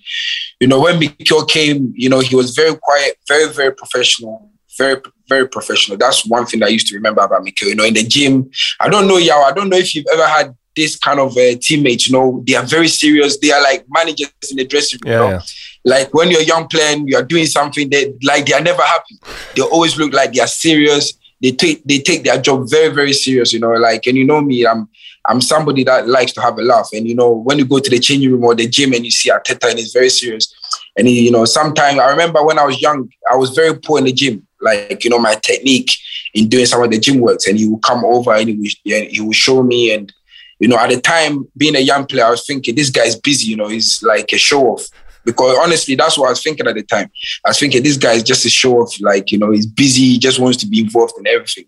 you 0.60 0.68
know, 0.68 0.82
when 0.82 1.00
Mikel 1.00 1.46
came, 1.46 1.94
you 1.96 2.10
know, 2.10 2.20
he 2.20 2.36
was 2.36 2.52
very 2.52 2.76
quiet, 2.76 3.18
very 3.28 3.52
very 3.52 3.74
professional, 3.74 4.50
very 4.78 5.02
very 5.30 5.48
professional. 5.48 5.98
That's 5.98 6.26
one 6.26 6.46
thing 6.46 6.64
I 6.64 6.68
used 6.68 6.88
to 6.88 6.96
remember 6.96 7.22
about 7.22 7.44
Mikel. 7.44 7.70
You 7.70 7.76
know, 7.76 7.86
in 7.86 7.94
the 7.94 8.04
gym, 8.04 8.50
I 8.80 8.90
don't 8.90 9.08
know, 9.08 9.18
Yao. 9.18 9.42
I 9.42 9.52
don't 9.52 9.70
know 9.70 9.78
if 9.78 9.96
you've 9.96 10.08
ever 10.14 10.28
had 10.28 10.56
this 10.76 10.98
kind 10.98 11.20
of 11.20 11.38
uh, 11.38 11.56
teammates. 11.60 12.08
You 12.08 12.14
know, 12.14 12.44
they 12.46 12.56
are 12.56 12.66
very 12.66 12.88
serious. 12.88 13.38
They 13.40 13.52
are 13.52 13.62
like 13.62 13.86
managers 13.90 14.32
in 14.50 14.58
the 14.58 14.66
dressing 14.66 15.00
room. 15.04 15.12
Yeah, 15.12 15.24
you 15.24 15.32
know? 15.32 15.34
yeah. 15.34 15.42
Like 15.84 16.14
when 16.14 16.30
you're 16.30 16.42
young 16.42 16.68
playing, 16.68 17.08
you're 17.08 17.24
doing 17.24 17.48
something, 17.48 17.90
they 17.90 18.14
like 18.24 18.46
they 18.46 18.54
are 18.54 18.62
never 18.62 18.84
happy. 18.84 19.16
They 19.56 19.64
always 19.64 19.98
look 19.98 20.14
like 20.14 20.34
they 20.34 20.42
are 20.42 20.48
serious. 20.48 21.14
They 21.42 21.52
take 21.52 21.84
they 21.86 22.00
take 22.00 22.24
their 22.24 22.40
job 22.40 22.70
very 22.70 22.94
very 22.94 23.14
serious. 23.14 23.52
You 23.52 23.62
know, 23.62 23.72
like 23.72 24.06
and 24.06 24.16
you 24.16 24.26
know 24.26 24.42
me, 24.42 24.66
I'm 24.66 24.88
I'm 25.28 25.42
somebody 25.42 25.84
that 25.84 26.08
likes 26.08 26.34
to 26.34 26.42
have 26.42 26.58
a 26.58 26.62
laugh. 26.62 26.90
And 26.94 27.08
you 27.08 27.16
know, 27.16 27.32
when 27.32 27.60
you 27.60 27.66
go 27.66 27.80
to 27.80 27.90
the 27.90 28.00
changing 28.00 28.32
room 28.32 28.44
or 28.44 28.56
the 28.56 28.68
gym 28.68 28.94
and 28.94 29.06
you 29.06 29.12
see 29.12 29.30
Arteta 29.30 29.70
and 29.70 29.80
he's 29.80 29.94
very 29.94 30.10
serious. 30.10 30.54
And 30.98 31.08
he, 31.08 31.26
you 31.26 31.32
know, 31.32 31.46
sometimes 31.46 32.00
I 32.00 32.10
remember 32.10 32.44
when 32.44 32.60
I 32.60 32.66
was 32.66 32.82
young, 32.82 33.10
I 33.32 33.36
was 33.36 33.52
very 33.52 33.80
poor 33.80 34.00
in 34.00 34.06
the 34.06 34.14
gym. 34.14 34.46
Like, 34.60 35.04
you 35.04 35.10
know, 35.10 35.20
my 35.20 35.36
technique 35.36 35.92
in 36.34 36.50
doing 36.50 36.66
some 36.66 36.84
of 36.84 36.92
the 36.92 37.00
gym 37.00 37.20
works. 37.20 37.48
And 37.48 37.58
he 37.58 37.68
would 37.68 37.84
come 37.84 38.04
over 38.04 38.34
and 38.34 38.50
he 38.50 38.56
would, 38.56 39.08
he 39.10 39.22
would 39.22 39.36
show 39.36 39.64
me. 39.64 39.94
And, 39.94 40.12
you 40.60 40.68
know, 40.68 40.78
at 40.78 40.90
the 40.90 41.00
time, 41.00 41.48
being 41.56 41.76
a 41.76 41.80
young 41.80 42.06
player, 42.06 42.26
I 42.26 42.32
was 42.32 42.46
thinking, 42.46 42.76
this 42.76 42.90
guy's 42.90 43.16
busy, 43.16 43.48
you 43.48 43.58
know, 43.58 43.68
he's 43.68 44.04
like 44.04 44.32
a 44.34 44.38
show 44.38 44.68
off. 44.68 44.88
Because 45.24 45.56
honestly, 45.60 45.96
that's 45.96 46.18
what 46.18 46.28
I 46.28 46.30
was 46.32 46.42
thinking 46.42 46.68
at 46.68 46.74
the 46.74 46.84
time. 46.84 47.12
I 47.46 47.50
was 47.50 47.60
thinking 47.60 47.84
this 47.84 47.98
guy 47.98 48.14
is 48.14 48.24
just 48.24 48.46
a 48.46 48.50
show 48.50 48.80
off, 48.80 49.00
like, 49.02 49.32
you 49.32 49.38
know, 49.38 49.52
he's 49.52 49.68
busy, 49.68 50.14
he 50.14 50.20
just 50.20 50.40
wants 50.40 50.58
to 50.58 50.68
be 50.68 50.82
involved 50.82 51.14
in 51.20 51.28
everything 51.28 51.66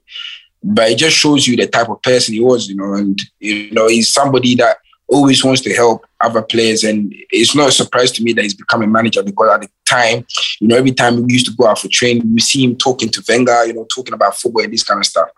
but 0.64 0.92
it 0.92 0.98
just 0.98 1.18
shows 1.18 1.48
you 1.48 1.58
the 1.58 1.68
type 1.68 1.90
of 1.90 2.02
person 2.02 2.34
he 2.34 2.40
was, 2.40 2.68
you 2.68 2.76
know, 2.76 2.94
and 2.94 3.20
you 3.40 3.72
know, 3.72 3.88
he's 3.88 4.14
somebody 4.14 4.56
that 4.56 4.78
always 5.08 5.44
wants 5.44 5.62
to 5.62 5.74
help 5.74 6.06
other 6.22 6.42
players. 6.42 6.84
And 6.84 7.14
it's 7.30 7.56
not 7.56 7.70
a 7.70 7.72
surprise 7.72 8.12
to 8.14 8.24
me 8.24 8.34
that 8.34 8.42
he's 8.42 8.54
become 8.54 8.82
a 8.82 8.88
manager 8.88 9.22
because 9.22 9.50
at 9.54 9.62
the 9.62 9.70
time, 9.86 10.26
you 10.60 10.68
know, 10.68 10.78
every 10.78 10.92
time 10.92 11.22
we 11.22 11.34
used 11.34 11.46
to 11.48 11.56
go 11.56 11.68
out 11.68 11.80
for 11.80 11.88
training, 11.90 12.24
you 12.26 12.40
see 12.40 12.64
him 12.64 12.76
talking 12.78 13.10
to 13.10 13.24
Wenger, 13.28 13.66
you 13.66 13.74
know, 13.74 13.86
talking 13.94 14.14
about 14.14 14.38
football 14.38 14.64
and 14.64 14.74
this 14.74 14.84
kind 14.84 15.00
of 15.00 15.06
stuff. 15.06 15.30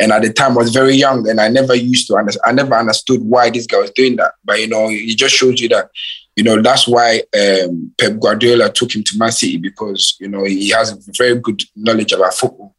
And 0.00 0.12
at 0.12 0.22
the 0.22 0.32
time, 0.32 0.52
I 0.52 0.62
was 0.62 0.72
very 0.72 0.94
young 0.94 1.28
and 1.28 1.40
I 1.40 1.48
never 1.48 1.74
used 1.74 2.06
to 2.08 2.16
understand, 2.16 2.42
I 2.46 2.52
never 2.52 2.74
understood 2.74 3.20
why 3.22 3.50
this 3.50 3.66
guy 3.66 3.78
was 3.78 3.90
doing 3.90 4.16
that. 4.16 4.32
But, 4.44 4.60
you 4.60 4.68
know, 4.68 4.88
it 4.88 5.16
just 5.16 5.34
shows 5.34 5.60
you 5.60 5.68
that, 5.68 5.90
you 6.36 6.42
know, 6.42 6.60
that's 6.62 6.88
why 6.88 7.22
um, 7.38 7.92
Pep 7.98 8.18
Guardiola 8.18 8.72
took 8.72 8.94
him 8.94 9.04
to 9.04 9.18
Man 9.18 9.30
City 9.30 9.58
because, 9.58 10.16
you 10.18 10.28
know, 10.28 10.44
he 10.44 10.70
has 10.70 10.92
very 11.18 11.38
good 11.38 11.62
knowledge 11.76 12.12
about 12.12 12.34
football. 12.34 12.74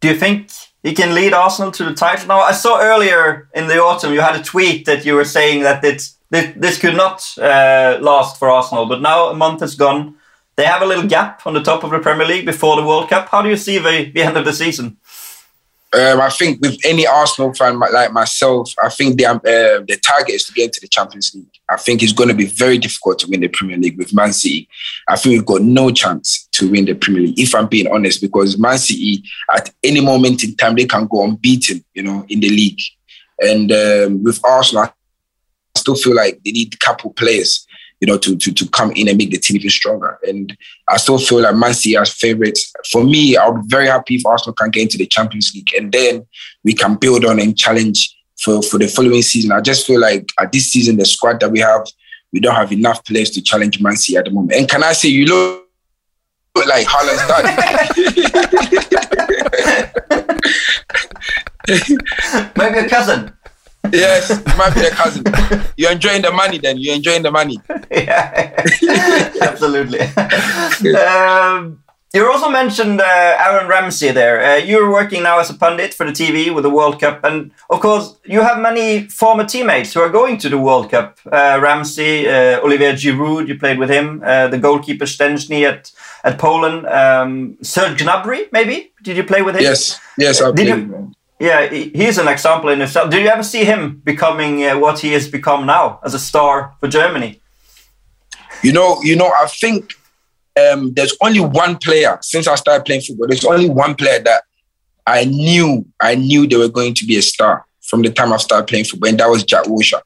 Do 0.00 0.08
you 0.08 0.14
think 0.14 0.50
he 0.82 0.94
can 0.94 1.14
lead 1.14 1.34
Arsenal 1.34 1.70
to 1.72 1.84
the 1.84 1.94
title? 1.94 2.28
Now, 2.28 2.40
I 2.40 2.52
saw 2.52 2.80
earlier 2.80 3.48
in 3.54 3.66
the 3.68 3.82
autumn 3.82 4.12
you 4.12 4.20
had 4.20 4.36
a 4.36 4.42
tweet 4.42 4.86
that 4.86 5.04
you 5.04 5.14
were 5.14 5.24
saying 5.24 5.62
that 5.62 5.84
it's, 5.84 6.16
this 6.30 6.78
could 6.78 6.96
not 6.96 7.22
uh, 7.38 7.98
last 8.00 8.38
for 8.38 8.48
Arsenal, 8.48 8.86
but 8.86 9.02
now 9.02 9.28
a 9.28 9.34
month 9.34 9.60
has 9.60 9.74
gone. 9.74 10.16
They 10.56 10.64
have 10.64 10.82
a 10.82 10.86
little 10.86 11.06
gap 11.06 11.46
on 11.46 11.54
the 11.54 11.62
top 11.62 11.84
of 11.84 11.90
the 11.90 11.98
Premier 11.98 12.26
League 12.26 12.46
before 12.46 12.76
the 12.76 12.86
World 12.86 13.08
Cup. 13.08 13.28
How 13.28 13.42
do 13.42 13.48
you 13.48 13.56
see 13.56 13.78
the, 13.78 14.10
the 14.14 14.22
end 14.22 14.36
of 14.36 14.44
the 14.44 14.52
season? 14.52 14.96
Um, 15.92 16.20
I 16.20 16.30
think 16.30 16.60
with 16.60 16.78
any 16.84 17.04
Arsenal 17.04 17.52
fan 17.52 17.78
like 17.80 18.12
myself, 18.12 18.72
I 18.80 18.88
think 18.90 19.18
the, 19.18 19.26
uh, 19.26 19.38
the 19.40 19.98
target 20.00 20.36
is 20.36 20.44
to 20.44 20.52
get 20.52 20.66
into 20.66 20.80
the 20.80 20.86
Champions 20.88 21.32
League. 21.34 21.50
I 21.68 21.76
think 21.76 22.02
it's 22.02 22.12
going 22.12 22.28
to 22.28 22.34
be 22.34 22.46
very 22.46 22.78
difficult 22.78 23.18
to 23.20 23.30
win 23.30 23.40
the 23.40 23.48
Premier 23.48 23.76
League 23.76 23.98
with 23.98 24.14
Man 24.14 24.32
City. 24.32 24.68
I 25.08 25.16
think 25.16 25.32
we've 25.32 25.46
got 25.46 25.62
no 25.62 25.90
chance 25.90 26.48
to 26.52 26.70
win 26.70 26.84
the 26.84 26.94
Premier 26.94 27.22
League, 27.22 27.40
if 27.40 27.56
I'm 27.56 27.66
being 27.66 27.92
honest, 27.92 28.20
because 28.20 28.56
Man 28.56 28.78
City, 28.78 29.24
at 29.52 29.70
any 29.82 30.00
moment 30.00 30.44
in 30.44 30.54
time, 30.54 30.76
they 30.76 30.86
can 30.86 31.08
go 31.08 31.24
unbeaten, 31.24 31.84
you 31.94 32.04
know, 32.04 32.24
in 32.28 32.38
the 32.38 32.50
league. 32.50 32.80
And 33.40 33.72
um, 33.72 34.22
with 34.22 34.40
Arsenal, 34.44 34.84
I 34.84 34.92
still 35.76 35.96
feel 35.96 36.14
like 36.14 36.40
they 36.44 36.52
need 36.52 36.72
a 36.72 36.78
couple 36.78 37.12
players 37.14 37.66
you 38.00 38.06
know, 38.06 38.18
to, 38.18 38.36
to, 38.36 38.52
to 38.52 38.68
come 38.70 38.90
in 38.92 39.08
and 39.08 39.18
make 39.18 39.30
the 39.30 39.38
team 39.38 39.56
even 39.56 39.70
stronger. 39.70 40.18
And 40.26 40.56
I 40.88 40.96
still 40.96 41.18
feel 41.18 41.42
like 41.42 41.54
Man 41.54 41.74
City 41.74 41.96
as 41.96 42.12
favourites. 42.12 42.72
For 42.90 43.04
me, 43.04 43.36
I'll 43.36 43.60
be 43.60 43.62
very 43.66 43.86
happy 43.86 44.16
if 44.16 44.26
Arsenal 44.26 44.54
can 44.54 44.70
get 44.70 44.82
into 44.82 44.96
the 44.96 45.06
Champions 45.06 45.52
League 45.54 45.70
and 45.76 45.92
then 45.92 46.26
we 46.64 46.72
can 46.72 46.96
build 46.96 47.24
on 47.26 47.38
and 47.38 47.56
challenge 47.56 48.16
for, 48.40 48.62
for 48.62 48.78
the 48.78 48.88
following 48.88 49.22
season. 49.22 49.52
I 49.52 49.60
just 49.60 49.86
feel 49.86 50.00
like 50.00 50.28
at 50.40 50.50
this 50.50 50.68
season, 50.68 50.96
the 50.96 51.04
squad 51.04 51.38
that 51.40 51.50
we 51.50 51.60
have, 51.60 51.86
we 52.32 52.40
don't 52.40 52.54
have 52.54 52.72
enough 52.72 53.04
players 53.04 53.28
to 53.30 53.42
challenge 53.42 53.80
Man 53.80 53.96
City 53.96 54.16
at 54.16 54.24
the 54.24 54.30
moment. 54.30 54.58
And 54.58 54.68
can 54.68 54.82
I 54.82 54.92
say, 54.92 55.10
you 55.10 55.26
look, 55.26 55.66
look 56.54 56.66
like 56.66 56.86
Haaland's 56.86 57.26
dad. 57.36 57.90
Maybe 62.56 62.78
a 62.78 62.88
cousin. 62.88 63.32
Yes, 63.92 64.30
it 64.30 64.56
might 64.56 64.74
be 64.74 64.80
the 64.80 64.90
cousin. 64.90 65.24
You're 65.76 65.92
enjoying 65.92 66.22
the 66.22 66.32
money, 66.32 66.58
then 66.58 66.76
you're 66.78 66.94
enjoying 66.94 67.22
the 67.22 67.30
money. 67.30 67.58
yeah, 67.90 68.64
absolutely. 69.42 70.00
um, 70.96 71.82
you 72.12 72.26
also 72.28 72.48
mentioned 72.48 73.00
uh, 73.00 73.04
Aaron 73.38 73.68
Ramsey 73.68 74.10
there. 74.10 74.40
Uh, 74.44 74.56
you're 74.56 74.90
working 74.90 75.22
now 75.22 75.38
as 75.38 75.48
a 75.48 75.54
pundit 75.54 75.94
for 75.94 76.04
the 76.06 76.12
TV 76.12 76.52
with 76.52 76.64
the 76.64 76.70
World 76.70 76.98
Cup, 77.00 77.22
and 77.22 77.52
of 77.70 77.80
course, 77.80 78.16
you 78.24 78.40
have 78.40 78.58
many 78.58 79.06
former 79.08 79.44
teammates 79.44 79.94
who 79.94 80.00
are 80.00 80.08
going 80.10 80.36
to 80.38 80.48
the 80.48 80.58
World 80.58 80.90
Cup. 80.90 81.18
Uh, 81.30 81.60
Ramsey, 81.62 82.28
uh, 82.28 82.60
Olivier 82.62 82.94
Giroud, 82.94 83.46
you 83.46 83.56
played 83.58 83.78
with 83.78 83.90
him. 83.90 84.22
Uh, 84.24 84.48
the 84.48 84.58
goalkeeper 84.58 85.06
Szczęsny 85.06 85.64
at 85.68 85.92
at 86.24 86.38
Poland. 86.38 86.84
Um, 86.86 87.56
Serge 87.62 88.02
Gnabry, 88.02 88.48
maybe? 88.52 88.92
Did 89.02 89.16
you 89.16 89.24
play 89.24 89.42
with 89.42 89.54
him? 89.54 89.62
Yes, 89.62 90.00
yes, 90.18 90.42
I 90.42 90.50
Did 90.50 90.66
played. 90.66 90.68
you- 90.88 91.12
Yeah, 91.40 91.68
he- 91.70 91.90
he's 91.94 92.18
an 92.18 92.28
example 92.28 92.68
in 92.68 92.80
himself. 92.80 93.10
Do 93.10 93.18
you 93.18 93.28
ever 93.28 93.42
see 93.42 93.64
him 93.64 94.00
becoming 94.04 94.62
uh, 94.64 94.78
what 94.78 94.98
he 94.98 95.12
has 95.12 95.26
become 95.26 95.64
now 95.66 95.98
as 96.04 96.12
a 96.14 96.18
star 96.18 96.74
for 96.80 96.86
Germany? 96.86 97.40
You 98.62 98.72
know, 98.74 99.00
you 99.02 99.16
know, 99.16 99.26
I 99.28 99.46
think 99.46 99.94
um, 100.60 100.92
there's 100.92 101.16
only 101.22 101.40
one 101.40 101.78
player 101.78 102.18
since 102.20 102.46
I 102.46 102.54
started 102.56 102.84
playing 102.84 103.00
football. 103.00 103.26
There's 103.26 103.44
only 103.46 103.70
one 103.70 103.94
player 103.94 104.20
that 104.22 104.42
I 105.06 105.24
knew, 105.24 105.86
I 106.02 106.14
knew 106.14 106.46
they 106.46 106.56
were 106.56 106.68
going 106.68 106.92
to 106.94 107.06
be 107.06 107.16
a 107.16 107.22
star 107.22 107.64
from 107.80 108.02
the 108.02 108.10
time 108.10 108.32
I 108.34 108.36
started 108.36 108.66
playing 108.68 108.84
football, 108.84 109.08
and 109.08 109.18
that 109.18 109.30
was 109.30 109.42
Jack 109.42 109.64
Wilshere. 109.64 110.02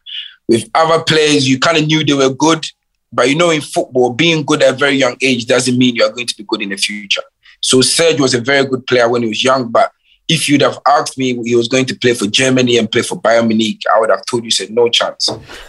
With 0.49 0.71
other 0.75 1.03
players, 1.03 1.49
you 1.49 1.59
kind 1.59 1.79
of 1.79 1.87
knew 1.87 2.05
they 2.05 2.15
were 2.15 2.33
good, 2.33 2.65
but 3.13 3.29
you 3.29 3.35
know, 3.35 3.51
in 3.51 3.61
football, 3.61 4.11
being 4.11 4.45
good 4.45 4.63
at 4.63 4.75
a 4.75 4.77
very 4.77 4.95
young 4.97 5.17
age 5.21 5.47
doesn't 5.47 5.77
mean 5.77 5.97
you 5.97 6.05
are 6.05 6.13
going 6.13 6.27
to 6.29 6.37
be 6.37 6.45
good 6.47 6.63
in 6.63 6.69
the 6.69 6.77
future. 6.77 7.23
So 7.61 7.81
Serge 7.81 8.21
was 8.21 8.35
a 8.35 8.41
very 8.41 8.65
good 8.67 8.87
player 8.87 9.09
when 9.09 9.23
he 9.23 9.29
was 9.29 9.43
young, 9.43 9.69
but 9.69 9.91
if 10.29 10.49
you'd 10.49 10.63
have 10.63 10.79
asked 10.89 11.19
me 11.19 11.35
he 11.45 11.55
was 11.55 11.69
going 11.69 11.85
to 11.87 11.99
play 11.99 12.15
for 12.15 12.27
Germany 12.27 12.79
and 12.79 12.91
play 12.91 13.03
for 13.03 13.21
Bayern 13.21 13.49
Munich, 13.49 13.83
I 13.95 14.01
would 14.01 14.11
have 14.11 14.25
told 14.27 14.45
you 14.45 14.51
said 14.51 14.71
no 14.71 14.89
chance. 14.89 15.29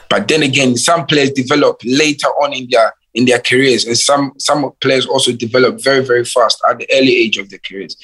But 0.09 0.27
then 0.27 0.43
again, 0.43 0.77
some 0.77 1.05
players 1.05 1.31
develop 1.31 1.81
later 1.83 2.27
on 2.27 2.53
in 2.53 2.67
their 2.69 2.93
in 3.13 3.25
their 3.25 3.39
careers, 3.39 3.85
and 3.85 3.97
some 3.97 4.33
some 4.37 4.71
players 4.81 5.05
also 5.05 5.31
develop 5.31 5.81
very 5.81 6.05
very 6.05 6.25
fast 6.25 6.61
at 6.69 6.77
the 6.77 6.87
early 6.93 7.15
age 7.15 7.37
of 7.37 7.49
their 7.49 7.59
careers. 7.59 7.97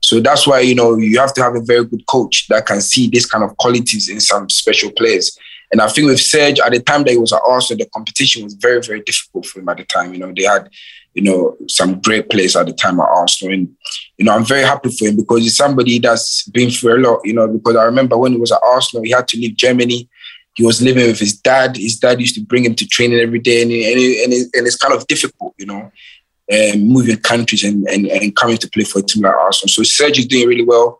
So 0.00 0.20
that's 0.20 0.46
why 0.46 0.60
you 0.60 0.74
know 0.74 0.96
you 0.96 1.18
have 1.18 1.34
to 1.34 1.42
have 1.42 1.56
a 1.56 1.62
very 1.62 1.84
good 1.84 2.06
coach 2.06 2.48
that 2.48 2.66
can 2.66 2.80
see 2.80 3.08
this 3.08 3.26
kind 3.26 3.44
of 3.44 3.56
qualities 3.56 4.08
in 4.08 4.20
some 4.20 4.48
special 4.48 4.90
players. 4.92 5.38
And 5.70 5.82
I 5.82 5.88
think 5.88 6.06
with 6.06 6.20
Serge, 6.20 6.60
at 6.60 6.72
the 6.72 6.80
time 6.80 7.04
that 7.04 7.10
he 7.10 7.18
was 7.18 7.32
at 7.32 7.42
Arsenal, 7.46 7.84
the 7.84 7.90
competition 7.90 8.44
was 8.44 8.54
very 8.54 8.80
very 8.80 9.00
difficult 9.00 9.46
for 9.46 9.60
him 9.60 9.68
at 9.68 9.76
the 9.76 9.84
time. 9.84 10.12
You 10.12 10.20
know 10.20 10.32
they 10.34 10.44
had 10.44 10.68
you 11.14 11.22
know 11.22 11.56
some 11.68 12.00
great 12.00 12.30
players 12.30 12.56
at 12.56 12.66
the 12.66 12.72
time 12.72 13.00
at 13.00 13.08
Arsenal, 13.08 13.54
and 13.54 13.76
you 14.16 14.24
know 14.24 14.34
I'm 14.34 14.44
very 14.44 14.62
happy 14.62 14.90
for 14.90 15.06
him 15.06 15.16
because 15.16 15.42
he's 15.42 15.56
somebody 15.56 15.98
that's 15.98 16.48
been 16.48 16.70
through 16.70 16.96
a 16.96 17.00
lot. 17.00 17.20
You 17.24 17.34
know 17.34 17.48
because 17.48 17.76
I 17.76 17.84
remember 17.84 18.16
when 18.16 18.32
he 18.32 18.38
was 18.38 18.52
at 18.52 18.60
Arsenal, 18.64 19.04
he 19.04 19.10
had 19.10 19.28
to 19.28 19.36
leave 19.36 19.56
Germany 19.56 20.08
he 20.58 20.66
was 20.66 20.82
living 20.82 21.06
with 21.06 21.20
his 21.20 21.38
dad. 21.38 21.76
His 21.76 22.00
dad 22.00 22.20
used 22.20 22.34
to 22.34 22.40
bring 22.40 22.64
him 22.64 22.74
to 22.74 22.88
training 22.88 23.20
every 23.20 23.38
day, 23.38 23.62
and 23.62 23.70
and, 23.70 24.24
and, 24.24 24.32
and 24.52 24.66
it's 24.66 24.76
kind 24.76 24.92
of 24.92 25.06
difficult, 25.06 25.54
you 25.56 25.66
know, 25.66 25.92
um, 26.52 26.80
moving 26.80 27.16
countries 27.18 27.62
and, 27.62 27.86
and 27.88 28.06
and 28.06 28.34
coming 28.34 28.56
to 28.56 28.68
play 28.68 28.82
for 28.82 28.98
a 28.98 29.02
team 29.02 29.22
like 29.22 29.34
Arsenal. 29.34 29.68
So 29.68 29.84
Serge 29.84 30.18
is 30.18 30.26
doing 30.26 30.48
really 30.48 30.64
well. 30.64 30.98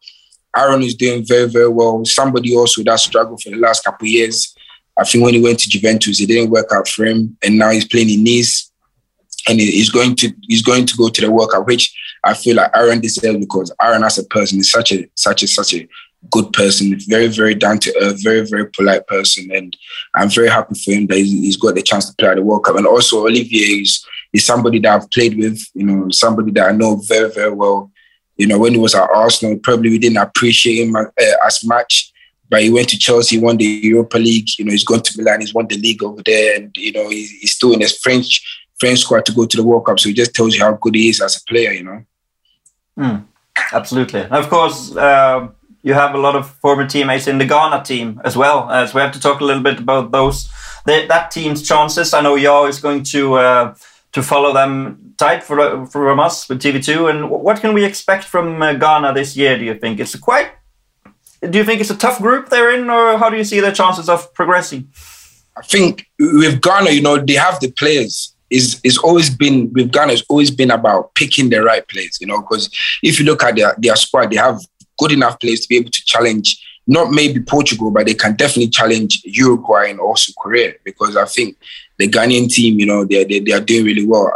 Aaron 0.57 0.83
is 0.83 0.95
doing 0.95 1.27
very 1.27 1.49
very 1.49 1.69
well. 1.69 2.05
Somebody 2.05 2.55
also 2.55 2.85
that 2.85 3.01
struggled 3.01 3.43
for 3.43 3.51
the 3.51 3.57
last 3.57 3.83
couple 3.85 4.07
of 4.07 4.11
years. 4.11 4.55
I 4.99 5.05
think 5.05 5.25
when 5.25 5.35
he 5.35 5.43
went 5.43 5.61
to 5.61 5.69
Juventus, 5.69 6.21
it 6.21 6.27
didn't 6.27 6.51
work 6.51 6.69
out 6.73 6.89
for 6.89 7.05
him, 7.05 7.37
and 7.43 7.59
now 7.59 7.71
he's 7.71 7.87
playing 7.87 8.11
in 8.11 8.25
Nice, 8.25 8.71
and 9.49 9.61
he's 9.61 9.91
going 9.91 10.17
to 10.17 10.33
he's 10.43 10.63
going 10.63 10.87
to 10.87 10.97
go 10.97 11.09
to 11.09 11.21
the 11.21 11.31
World 11.31 11.53
Cup, 11.53 11.67
which 11.67 11.95
I 12.25 12.35
feel 12.35 12.57
like 12.57 12.71
Aaron 12.75 13.01
deserves 13.01 13.39
because 13.39 13.73
Aaron 13.81 14.05
as 14.05 14.19
a 14.19 14.25
person 14.25 14.59
is 14.59 14.71
such 14.71 14.93
a 14.93 15.09
such 15.15 15.43
a 15.43 15.49
such 15.49 15.75
a 15.75 15.89
good 16.31 16.53
person, 16.53 16.99
very, 17.07 17.29
very 17.29 17.55
down 17.55 17.79
to 17.79 17.95
earth, 18.03 18.23
very, 18.23 18.47
very 18.47 18.69
polite 18.71 19.07
person. 19.07 19.51
And 19.53 19.77
I'm 20.15 20.29
very 20.29 20.49
happy 20.49 20.75
for 20.75 20.93
him 20.93 21.07
that 21.07 21.19
he's, 21.19 21.57
got 21.57 21.75
the 21.75 21.83
chance 21.83 22.09
to 22.09 22.17
play 22.17 22.29
at 22.29 22.37
the 22.37 22.43
World 22.43 22.65
Cup. 22.65 22.77
And 22.77 22.87
also 22.87 23.21
Olivier 23.21 23.83
is, 23.83 24.05
is 24.33 24.45
somebody 24.45 24.79
that 24.81 25.03
I've 25.03 25.11
played 25.11 25.39
with, 25.39 25.61
you 25.75 25.87
know, 25.87 26.11
somebody 26.11 26.51
that 26.53 26.69
I 26.69 26.73
know 26.73 27.01
very, 27.07 27.31
very 27.31 27.53
well. 27.53 27.91
You 28.37 28.47
know, 28.47 28.59
when 28.59 28.75
he 28.75 28.79
was 28.79 28.95
at 28.95 29.09
Arsenal, 29.11 29.59
probably 29.59 29.91
we 29.91 29.99
didn't 29.99 30.19
appreciate 30.19 30.87
him 30.87 30.95
uh, 30.97 31.05
as 31.47 31.65
much. 31.65 32.13
But 32.51 32.63
he 32.63 32.71
went 32.71 32.89
to 32.91 32.99
Chelsea, 32.99 33.39
won 33.39 33.57
the 33.57 33.65
Europa 33.65 34.19
League. 34.19 34.49
You 34.59 34.65
know, 34.65 34.73
he's 34.73 34.85
gone 34.85 35.03
to 35.03 35.19
Milan, 35.19 35.41
he's 35.41 35.55
won 35.55 35.67
the 35.67 35.77
league 35.77 36.03
over 36.03 36.23
there, 36.25 36.57
and 36.57 36.75
you 36.77 36.93
know, 36.93 37.09
he's, 37.09 37.31
he's 37.31 37.53
still 37.53 37.73
in 37.73 37.81
his 37.81 37.99
French 37.99 38.43
French 38.79 39.01
squad 39.01 39.27
to 39.27 39.33
go 39.33 39.45
to 39.45 39.57
the 39.57 39.65
World 39.65 39.87
Cup. 39.87 39.99
So 39.99 40.09
it 40.09 40.17
just 40.17 40.35
tells 40.35 40.55
you 40.55 40.63
how 40.63 40.73
good 40.73 40.95
he 40.95 41.09
is 41.09 41.21
as 41.21 41.37
a 41.37 41.45
player. 41.45 41.73
You 41.73 41.85
know. 41.85 42.05
Absolutely. 43.73 44.21
And 44.21 44.35
of 44.35 44.49
course, 44.49 44.97
uh, 44.97 45.49
you 45.83 45.95
have 45.95 46.15
a 46.15 46.19
lot 46.19 46.37
of 46.37 46.51
former 46.57 46.87
teammates 46.87 47.27
in 47.27 47.39
the 47.39 47.45
Ghana 47.45 47.85
team 47.85 48.21
as 48.25 48.37
well. 48.37 48.71
As 48.71 48.95
we 48.95 49.01
have 49.01 49.13
to 49.13 49.21
talk 49.21 49.41
a 49.41 49.45
little 49.45 49.63
bit 49.63 49.81
about 49.81 50.11
those 50.11 50.49
that 50.89 51.31
team's 51.31 51.67
chances. 51.67 52.15
I 52.15 52.21
know 52.21 52.35
Yao 52.35 52.67
is 52.67 52.81
going 52.81 53.03
to 53.05 53.35
uh, 53.35 53.75
to 54.13 54.23
follow 54.23 54.53
them 54.53 55.15
tight 55.19 55.43
for 55.43 55.87
from 55.87 56.21
us 56.21 56.49
with 56.49 56.61
TV2. 56.61 57.11
And 57.11 57.31
what 57.31 57.61
can 57.61 57.75
we 57.75 57.85
expect 57.85 58.25
from 58.25 58.63
uh, 58.63 58.73
Ghana 58.75 59.13
this 59.13 59.37
year? 59.37 59.59
Do 59.59 59.65
you 59.65 59.75
think 59.75 60.01
it's 60.01 60.15
a 60.15 60.19
quite? 60.19 60.51
Do 61.41 61.59
you 61.59 61.65
think 61.65 61.81
it's 61.81 61.91
a 61.91 61.97
tough 61.97 62.19
group 62.19 62.49
they're 62.49 62.75
in, 62.75 62.91
or 62.91 63.17
how 63.17 63.31
do 63.31 63.37
you 63.37 63.45
see 63.45 63.61
their 63.61 63.73
chances 63.73 64.09
of 64.09 64.33
progressing? 64.35 64.89
I 65.57 65.63
think 65.63 66.07
with 66.19 66.61
Ghana, 66.61 66.91
you 66.91 67.03
know, 67.03 67.19
they 67.19 67.35
have 67.35 67.61
the 67.61 67.71
players. 67.71 68.35
Is 68.51 68.81
it's 68.83 68.99
always 68.99 69.29
been 69.29 69.71
with 69.75 69.93
Ghana. 69.93 70.15
It's 70.15 70.25
always 70.29 70.51
been 70.51 70.71
about 70.71 71.15
picking 71.15 71.51
the 71.51 71.63
right 71.63 71.87
players. 71.87 72.19
You 72.21 72.27
know, 72.27 72.41
because 72.41 72.71
if 73.03 73.19
you 73.19 73.27
look 73.27 73.43
at 73.43 73.57
their 73.57 73.75
their 73.79 73.97
squad, 73.97 74.31
they 74.31 74.37
have 74.37 74.59
good 74.99 75.13
enough 75.13 75.39
players 75.39 75.61
to 75.61 75.69
be 75.69 75.77
able 75.77 75.91
to 75.91 76.05
challenge 76.05 76.65
not 76.87 77.11
maybe 77.11 77.41
Portugal, 77.41 77.91
but 77.91 78.07
they 78.07 78.15
can 78.15 78.35
definitely 78.35 78.71
challenge 78.71 79.21
Uruguay 79.25 79.91
and 79.91 80.01
also 80.01 80.33
Korea. 80.39 80.73
Because 80.83 81.17
I 81.17 81.27
think 81.27 81.59
the 81.99 82.09
Ghanaian 82.09 82.51
team, 82.51 82.81
you 82.81 82.87
know, 82.87 83.05
they 83.05 83.25
they, 83.25 83.41
they 83.41 83.53
are 83.53 83.61
doing 83.61 83.85
really 83.85 84.07
well 84.07 84.33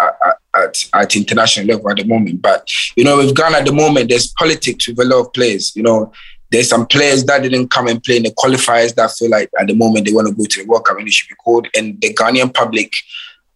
at, 0.00 0.11
at, 0.54 0.76
at 0.94 1.16
international 1.16 1.66
level 1.66 1.90
at 1.90 1.96
the 1.96 2.04
moment. 2.04 2.42
But 2.42 2.68
you 2.96 3.04
know, 3.04 3.18
with 3.18 3.36
Ghana 3.36 3.58
at 3.58 3.66
the 3.66 3.72
moment, 3.72 4.08
there's 4.08 4.28
politics 4.28 4.88
with 4.88 4.98
a 5.00 5.04
lot 5.04 5.26
of 5.26 5.32
players. 5.32 5.74
You 5.74 5.82
know, 5.82 6.12
there's 6.50 6.68
some 6.68 6.86
players 6.86 7.24
that 7.24 7.42
didn't 7.42 7.68
come 7.68 7.88
and 7.88 8.02
play 8.02 8.18
in 8.18 8.24
the 8.24 8.30
qualifiers 8.30 8.94
that 8.94 9.10
feel 9.12 9.30
like 9.30 9.50
at 9.58 9.66
the 9.66 9.74
moment 9.74 10.06
they 10.06 10.12
want 10.12 10.28
to 10.28 10.34
go 10.34 10.44
to 10.44 10.62
the 10.62 10.68
World 10.68 10.84
Cup 10.84 10.98
and 10.98 11.06
they 11.06 11.10
should 11.10 11.28
be 11.28 11.34
called. 11.36 11.66
And 11.74 11.98
the 12.00 12.12
Ghanaian 12.12 12.52
public 12.52 12.92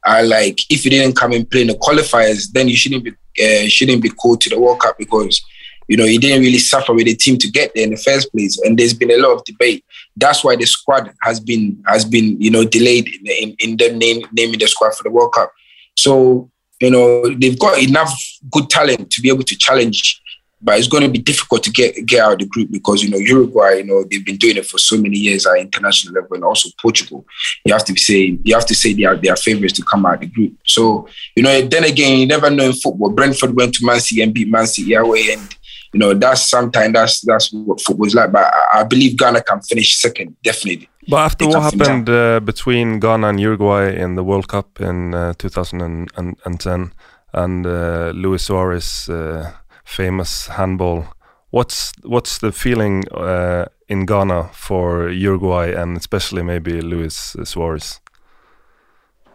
are 0.07 0.23
like, 0.23 0.59
if 0.71 0.85
you 0.85 0.91
didn't 0.91 1.17
come 1.17 1.33
and 1.33 1.49
play 1.49 1.63
in 1.63 1.67
the 1.67 1.75
qualifiers, 1.75 2.51
then 2.53 2.69
you 2.69 2.77
shouldn't 2.77 3.05
be 3.05 3.11
uh, 3.11 3.69
shouldn't 3.69 4.03
be 4.03 4.09
called 4.09 4.41
to 4.41 4.49
the 4.49 4.59
World 4.59 4.81
Cup 4.81 4.97
because 4.97 5.45
you 5.89 5.97
know 5.97 6.05
you 6.05 6.19
didn't 6.19 6.41
really 6.41 6.59
suffer 6.59 6.95
with 6.95 7.05
the 7.05 7.15
team 7.15 7.37
to 7.37 7.51
get 7.51 7.71
there 7.75 7.85
in 7.85 7.91
the 7.91 7.99
first 7.99 8.33
place. 8.33 8.59
And 8.65 8.79
there's 8.79 8.95
been 8.95 9.11
a 9.11 9.19
lot 9.19 9.35
of 9.35 9.45
debate. 9.45 9.85
That's 10.17 10.43
why 10.43 10.57
the 10.57 10.65
squad 10.65 11.13
has 11.21 11.39
been 11.39 11.83
has 11.87 12.07
been 12.07 12.41
you 12.41 12.51
know 12.51 12.65
delayed 12.65 13.09
in 13.09 13.27
in, 13.27 13.57
in 13.59 13.77
them 13.77 13.99
name, 13.99 14.27
naming 14.33 14.59
the 14.59 14.69
squad 14.69 14.95
for 14.95 15.03
the 15.03 15.11
World 15.11 15.35
Cup. 15.35 15.53
So 15.97 16.51
you 16.81 16.91
know 16.91 17.29
they've 17.35 17.59
got 17.59 17.79
enough 17.79 18.13
good 18.51 18.69
talent 18.69 19.11
to 19.11 19.21
be 19.21 19.29
able 19.29 19.45
to 19.45 19.57
challenge 19.57 20.23
but 20.63 20.79
it's 20.79 20.89
going 20.89 21.03
to 21.03 21.09
be 21.09 21.19
difficult 21.19 21.63
to 21.63 21.71
get 21.71 22.07
get 22.07 22.25
out 22.25 22.33
of 22.33 22.39
the 22.39 22.47
group 22.47 22.71
because 22.71 23.03
you 23.03 23.11
know 23.11 23.19
Uruguay, 23.19 23.75
you 23.75 23.85
know 23.85 24.05
they've 24.11 24.25
been 24.25 24.37
doing 24.37 24.57
it 24.57 24.67
for 24.67 24.79
so 24.79 24.97
many 24.97 25.19
years 25.19 25.47
at 25.47 25.59
international 25.59 26.15
level, 26.15 26.35
and 26.35 26.45
also 26.45 26.71
Portugal. 26.81 27.27
You 27.65 27.73
have 27.73 27.85
to 27.85 27.93
be 27.93 27.99
saying 27.99 28.41
you 28.45 28.55
have 28.55 28.67
to 28.67 28.75
say 28.75 28.95
they 28.95 29.05
are 29.05 29.17
they 29.17 29.29
are 29.29 29.37
favourites 29.37 29.75
to 29.75 29.85
come 29.85 30.07
out 30.07 30.15
of 30.15 30.21
the 30.21 30.27
group. 30.27 30.55
So 30.67 31.09
you 31.35 31.43
know, 31.43 31.61
then 31.63 31.85
again, 31.85 32.19
you 32.19 32.27
never 32.27 32.51
know 32.51 32.65
in 32.65 32.73
football. 32.73 33.11
Brentford 33.11 33.55
went 33.55 33.75
to 33.75 33.85
Man 33.85 34.01
City 34.01 34.23
and 34.23 34.33
beat 34.33 34.49
Man 34.49 34.67
City 34.67 34.95
away, 34.95 35.33
and 35.33 35.57
you 35.93 36.01
know 36.01 36.15
that's 36.15 36.49
sometimes 36.49 36.95
that's 36.95 37.21
that's 37.21 37.53
what 37.53 37.81
football 37.81 38.07
is 38.07 38.15
like. 38.15 38.33
But 38.33 38.53
I, 38.53 38.81
I 38.81 38.85
believe 38.85 39.19
Ghana 39.19 39.43
can 39.43 39.61
finish 39.61 39.97
second, 39.97 40.37
definitely. 40.43 40.89
But 41.09 41.19
after 41.19 41.47
what 41.47 41.63
happened 41.63 42.09
uh, 42.09 42.41
between 42.41 42.99
Ghana 43.01 43.29
and 43.29 43.41
Uruguay 43.41 43.95
in 43.95 44.17
the 44.17 44.25
World 44.25 44.49
Cup 44.49 44.81
in 44.81 45.15
uh, 45.15 45.35
2010 45.39 46.93
and 47.33 47.67
uh, 47.67 48.13
Luis 48.15 48.43
Suarez' 48.43 49.09
uh, 49.09 49.53
famous 49.85 50.49
handball, 50.49 51.05
what's 51.51 51.93
what's 52.03 52.39
the 52.39 52.51
feeling 52.51 53.05
uh, 53.13 53.67
in 53.89 54.07
Ghana 54.07 54.51
for 54.53 55.09
Uruguay 55.11 55.73
and 55.73 55.97
especially 55.97 56.43
maybe 56.43 56.81
Luis 56.81 57.37
Suarez? 57.45 58.01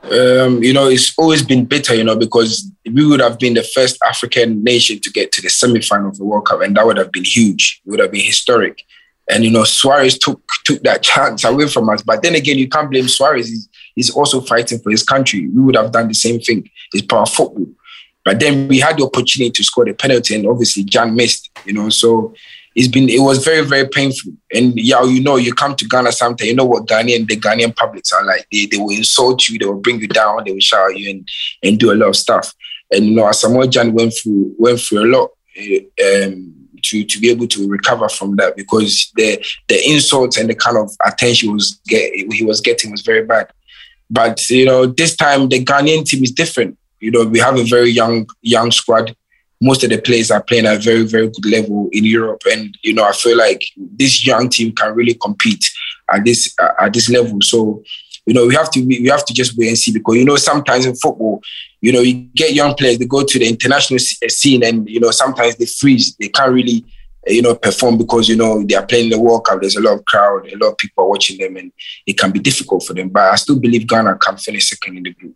um, 0.04 0.64
you 0.64 0.74
know, 0.74 0.88
it's 0.88 1.14
always 1.18 1.44
been 1.44 1.66
bitter, 1.66 1.94
you 1.94 2.04
know, 2.04 2.16
because 2.16 2.70
we 2.92 3.06
would 3.06 3.20
have 3.20 3.38
been 3.38 3.54
the 3.54 3.64
first 3.64 4.00
African 4.08 4.64
nation 4.64 5.00
to 5.02 5.12
get 5.12 5.32
to 5.34 5.42
the 5.42 5.50
semi-final 5.50 6.10
of 6.10 6.18
the 6.18 6.26
World 6.26 6.48
Cup, 6.48 6.62
and 6.62 6.76
that 6.76 6.86
would 6.86 6.98
have 6.98 7.12
been 7.12 7.24
huge. 7.24 7.82
It 7.86 7.90
would 7.90 8.00
have 8.00 8.12
been 8.12 8.26
historic. 8.26 8.84
And 9.30 9.44
you 9.44 9.52
know, 9.52 9.64
Suarez 9.64 10.18
took 10.18 10.42
took 10.66 10.82
that 10.84 11.04
chance 11.04 11.44
away 11.44 11.68
from 11.68 11.90
us. 11.90 12.02
But 12.02 12.22
then 12.24 12.36
again, 12.36 12.58
you 12.58 12.68
can't 12.68 12.90
blame 12.90 13.08
Suarez. 13.08 13.48
He's, 13.48 13.70
he's 13.96 14.10
also 14.10 14.42
fighting 14.42 14.80
for 14.80 14.90
his 14.92 15.04
country. 15.04 15.48
We 15.48 15.64
would 15.64 15.76
have 15.76 15.92
done 15.92 16.08
the 16.08 16.14
same 16.14 16.40
thing. 16.40 16.70
It's 16.94 17.06
part 17.06 17.30
of 17.30 17.34
football. 17.34 17.68
But 18.26 18.40
then 18.40 18.68
we 18.68 18.80
had 18.80 18.98
the 18.98 19.06
opportunity 19.06 19.52
to 19.52 19.64
score 19.64 19.86
the 19.86 19.94
penalty, 19.94 20.36
and 20.36 20.46
obviously 20.48 20.84
Gyan 20.86 21.16
missed. 21.16 21.50
You 21.66 21.74
know, 21.74 21.90
so 21.90 22.34
it's 22.76 22.88
been 22.88 23.10
it 23.10 23.20
was 23.22 23.44
very 23.44 23.66
very 23.66 23.88
painful. 23.88 24.34
And 24.54 24.78
yeah, 24.80 25.04
you 25.04 25.22
know, 25.24 25.38
you 25.38 25.54
come 25.54 25.76
to 25.76 25.86
Ghana 25.86 26.12
sometimes, 26.12 26.50
you 26.50 26.56
know 26.56 26.66
what 26.66 26.86
Ghanaian 26.88 27.28
the 27.28 27.38
Ghanaian 27.38 27.76
publics 27.76 28.12
are 28.12 28.24
like. 28.24 28.46
They 28.52 28.66
they 28.66 28.78
will 28.78 28.92
insult 28.92 29.48
you, 29.50 29.58
they 29.58 29.66
will 29.66 29.80
bring 29.82 30.00
you 30.02 30.08
down, 30.08 30.44
they 30.46 30.52
will 30.52 30.60
shout 30.60 30.98
you, 30.98 31.10
and 31.10 31.28
and 31.64 31.80
do 31.80 31.92
a 31.92 31.96
lot 31.96 32.10
of 32.10 32.16
stuff. 32.16 32.54
And 32.92 33.06
you 33.06 33.16
know, 33.16 33.24
Asamoah 33.24 33.68
Gyan 33.68 33.94
went 33.94 34.14
through 34.14 34.56
went 34.58 34.80
through 34.80 35.04
a 35.06 35.10
lot. 35.18 35.32
eh, 35.56 35.80
Um, 36.26 36.61
to 36.84 37.04
to 37.04 37.20
be 37.20 37.30
able 37.30 37.48
to 37.48 37.70
recover 37.70 38.10
from 38.10 38.36
that 38.38 38.56
because 38.56 39.12
the 39.16 39.44
the 39.68 39.90
insults 39.90 40.38
and 40.38 40.50
the 40.50 40.56
kind 40.56 40.78
of 40.78 40.90
attention 41.06 41.50
he 41.50 41.54
was 41.54 41.80
get, 41.88 42.14
he 42.14 42.44
was 42.44 42.62
getting 42.62 42.92
was 42.92 43.02
very 43.02 43.26
bad. 43.26 43.52
But 44.10 44.50
you 44.50 44.66
know, 44.66 44.86
this 44.86 45.16
time 45.16 45.50
the 45.50 45.64
Ghanaian 45.64 46.06
team 46.06 46.24
is 46.24 46.32
different. 46.32 46.78
You 47.00 47.12
know, 47.12 47.26
we 47.26 47.40
have 47.40 47.58
a 47.58 47.64
very 47.64 47.90
young 47.90 48.28
young 48.42 48.72
squad. 48.72 49.16
Most 49.64 49.84
of 49.84 49.92
the 49.92 50.02
players 50.02 50.32
are 50.32 50.42
playing 50.42 50.66
at 50.66 50.78
a 50.78 50.80
very 50.80 51.04
very 51.04 51.28
good 51.28 51.46
level 51.46 51.90
in 51.92 52.04
Europe, 52.04 52.42
and 52.52 52.78
you 52.84 52.94
know, 52.94 53.04
I 53.04 53.14
feel 53.14 53.38
like 53.38 53.64
this 53.78 54.26
young 54.26 54.50
team 54.50 54.74
can 54.74 54.94
really 54.94 55.14
compete 55.14 55.64
at 56.12 56.26
this 56.26 56.56
at 56.80 56.94
this 56.94 57.10
level. 57.10 57.40
So 57.42 57.84
you 58.26 58.34
know, 58.34 58.46
we 58.46 58.56
have 58.56 58.70
to 58.72 58.86
we 58.86 59.08
have 59.08 59.26
to 59.26 59.34
just 59.34 59.58
wait 59.58 59.70
and 59.70 59.78
see 59.78 59.92
because 59.92 60.16
you 60.16 60.26
know 60.26 60.36
sometimes 60.36 60.86
in 60.86 60.96
football, 60.96 61.42
you 61.82 61.92
know, 61.92 62.02
you 62.02 62.14
get 62.36 62.54
young 62.54 62.76
players 62.76 63.00
they 63.00 63.06
go 63.06 63.24
to 63.24 63.40
the 63.40 63.48
international 63.48 63.98
uh, 63.98 64.30
scene 64.30 64.64
and 64.64 64.88
you 64.88 65.00
know 65.00 65.12
sometimes 65.12 65.56
they 65.56 65.66
freeze, 65.66 66.16
they 66.18 66.30
can't 66.30 66.52
really 66.52 66.86
uh, 67.28 67.32
you 67.32 67.42
know 67.42 67.56
perform 67.56 67.98
because 67.98 68.30
you 68.30 68.36
know 68.36 68.64
they 68.64 68.76
are 68.76 68.86
playing 68.86 69.10
the 69.10 69.20
World 69.20 69.46
Cup. 69.46 69.62
There's 69.62 69.76
a 69.76 69.82
lot 69.82 69.94
of 69.94 70.06
crowd, 70.06 70.48
a 70.48 70.58
lot 70.58 70.72
of 70.72 70.78
people 70.78 71.10
watching 71.10 71.40
them, 71.40 71.58
and 71.58 71.72
it 72.06 72.18
can 72.18 72.32
be 72.32 72.40
difficult 72.40 72.84
for 72.84 72.94
them. 72.94 73.10
But 73.10 73.32
I 73.32 73.36
still 73.36 73.60
believe 73.60 73.88
Ghana 73.88 74.18
can 74.18 74.38
finish 74.38 74.70
second 74.70 74.98
in 74.98 75.04
the 75.04 75.14
group. 75.14 75.36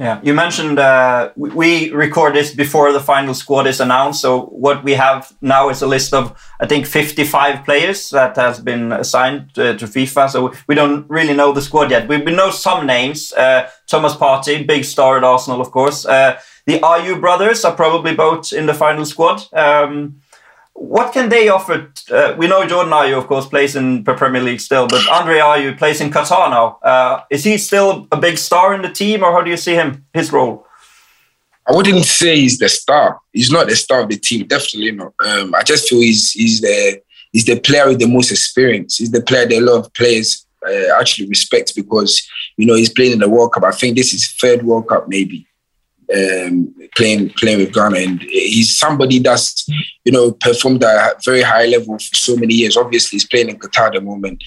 Yeah, 0.00 0.18
you 0.22 0.32
mentioned 0.32 0.78
uh, 0.78 1.30
we 1.36 1.90
record 1.90 2.34
this 2.34 2.54
before 2.54 2.90
the 2.90 3.00
final 3.00 3.34
squad 3.34 3.66
is 3.66 3.80
announced. 3.80 4.22
So 4.22 4.46
what 4.46 4.82
we 4.82 4.94
have 4.94 5.30
now 5.42 5.68
is 5.68 5.82
a 5.82 5.86
list 5.86 6.14
of 6.14 6.34
I 6.58 6.66
think 6.66 6.86
55 6.86 7.66
players 7.66 8.08
that 8.08 8.34
has 8.36 8.60
been 8.60 8.92
assigned 8.92 9.52
to 9.56 9.74
FIFA. 9.74 10.30
So 10.30 10.54
we 10.66 10.74
don't 10.74 11.04
really 11.10 11.34
know 11.34 11.52
the 11.52 11.60
squad 11.60 11.90
yet. 11.90 12.08
We, 12.08 12.16
we 12.16 12.32
know 12.32 12.50
some 12.50 12.86
names. 12.86 13.34
Uh, 13.34 13.68
Thomas 13.86 14.14
Partey, 14.14 14.66
big 14.66 14.84
star 14.84 15.18
at 15.18 15.24
Arsenal, 15.24 15.60
of 15.60 15.70
course. 15.70 16.06
Uh, 16.06 16.40
the 16.64 16.78
Ayew 16.78 17.20
brothers 17.20 17.62
are 17.66 17.76
probably 17.76 18.14
both 18.14 18.54
in 18.54 18.64
the 18.64 18.74
final 18.74 19.04
squad. 19.04 19.42
Um, 19.52 20.19
what 20.80 21.12
can 21.12 21.28
they 21.28 21.48
offer? 21.50 21.92
Uh, 22.10 22.34
we 22.38 22.48
know 22.48 22.66
Jordan 22.66 22.92
Ayew, 22.94 23.18
of 23.18 23.26
course, 23.26 23.46
plays 23.46 23.76
in 23.76 24.02
the 24.02 24.14
Premier 24.14 24.42
League 24.42 24.60
still, 24.60 24.88
but 24.88 25.06
Andre 25.10 25.38
Ayew 25.38 25.76
plays 25.76 26.00
in 26.00 26.10
Qatar 26.10 26.48
now. 26.48 26.78
Uh, 26.82 27.20
is 27.30 27.44
he 27.44 27.58
still 27.58 28.08
a 28.10 28.16
big 28.16 28.38
star 28.38 28.72
in 28.72 28.80
the 28.80 28.88
team, 28.88 29.22
or 29.22 29.30
how 29.30 29.42
do 29.42 29.50
you 29.50 29.58
see 29.58 29.74
him, 29.74 30.06
his 30.14 30.32
role? 30.32 30.66
I 31.68 31.76
wouldn't 31.76 32.06
say 32.06 32.36
he's 32.36 32.58
the 32.58 32.70
star. 32.70 33.20
He's 33.30 33.50
not 33.50 33.68
the 33.68 33.76
star 33.76 34.00
of 34.00 34.08
the 34.08 34.16
team, 34.16 34.46
definitely 34.46 34.92
not. 34.92 35.12
Um, 35.22 35.54
I 35.54 35.62
just 35.62 35.86
feel 35.86 36.00
he's 36.00 36.32
he's 36.32 36.62
the 36.62 37.02
he's 37.30 37.44
the 37.44 37.60
player 37.60 37.86
with 37.86 37.98
the 37.98 38.08
most 38.08 38.30
experience. 38.30 38.96
He's 38.96 39.10
the 39.10 39.20
player 39.20 39.46
that 39.46 39.58
a 39.58 39.60
lot 39.60 39.84
of 39.84 39.92
players 39.92 40.46
uh, 40.66 40.98
actually 40.98 41.28
respect 41.28 41.76
because 41.76 42.26
you 42.56 42.64
know 42.64 42.74
he's 42.74 42.92
playing 42.92 43.12
in 43.12 43.18
the 43.18 43.28
World 43.28 43.52
Cup. 43.52 43.64
I 43.64 43.72
think 43.72 43.96
this 43.96 44.14
is 44.14 44.32
third 44.32 44.62
World 44.62 44.88
Cup 44.88 45.08
maybe 45.08 45.46
um, 46.14 46.74
playing 46.96 47.30
playing 47.30 47.58
with 47.58 47.72
Ghana, 47.72 47.98
and 47.98 48.22
he's 48.22 48.78
somebody 48.78 49.18
that's 49.18 49.68
you 50.04 50.12
know 50.12 50.32
performed 50.32 50.82
at 50.82 51.12
a 51.12 51.20
very 51.24 51.42
high 51.42 51.66
level 51.66 51.98
for 51.98 52.14
so 52.14 52.36
many 52.36 52.54
years. 52.54 52.76
Obviously, 52.76 53.16
he's 53.16 53.26
playing 53.26 53.48
in 53.48 53.58
Qatar 53.58 53.86
at 53.86 53.92
the 53.94 54.00
moment, 54.00 54.42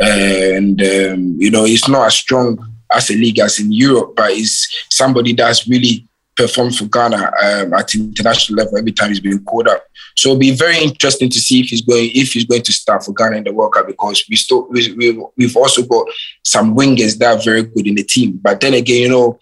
and 0.00 0.80
um, 0.80 1.36
you 1.38 1.50
know 1.50 1.64
he's 1.64 1.88
not 1.88 2.06
as 2.06 2.14
strong 2.14 2.58
as 2.90 3.10
a 3.10 3.14
league 3.14 3.38
as 3.38 3.58
in 3.58 3.72
Europe, 3.72 4.14
but 4.16 4.32
he's 4.32 4.68
somebody 4.90 5.32
that's 5.32 5.68
really 5.68 6.06
performed 6.36 6.76
for 6.76 6.86
Ghana 6.86 7.16
um, 7.16 7.74
at 7.74 7.94
international 7.94 8.58
level 8.58 8.78
every 8.78 8.92
time 8.92 9.10
he's 9.10 9.20
been 9.20 9.44
called 9.44 9.68
up. 9.68 9.84
So 10.16 10.30
it'll 10.30 10.40
be 10.40 10.50
very 10.50 10.78
interesting 10.78 11.28
to 11.28 11.38
see 11.38 11.60
if 11.60 11.66
he's 11.68 11.82
going 11.82 12.10
if 12.12 12.32
he's 12.32 12.44
going 12.44 12.62
to 12.62 12.72
start 12.72 13.04
for 13.04 13.12
Ghana 13.12 13.36
in 13.36 13.44
the 13.44 13.52
World 13.52 13.74
Cup 13.74 13.86
because 13.86 14.24
we 14.28 14.36
still 14.36 14.66
we, 14.68 15.18
we've 15.36 15.56
also 15.56 15.84
got 15.84 16.06
some 16.42 16.76
wingers 16.76 17.18
that 17.18 17.36
are 17.36 17.42
very 17.42 17.62
good 17.62 17.86
in 17.86 17.94
the 17.94 18.04
team. 18.04 18.40
But 18.42 18.60
then 18.60 18.74
again, 18.74 19.02
you 19.02 19.08
know 19.08 19.38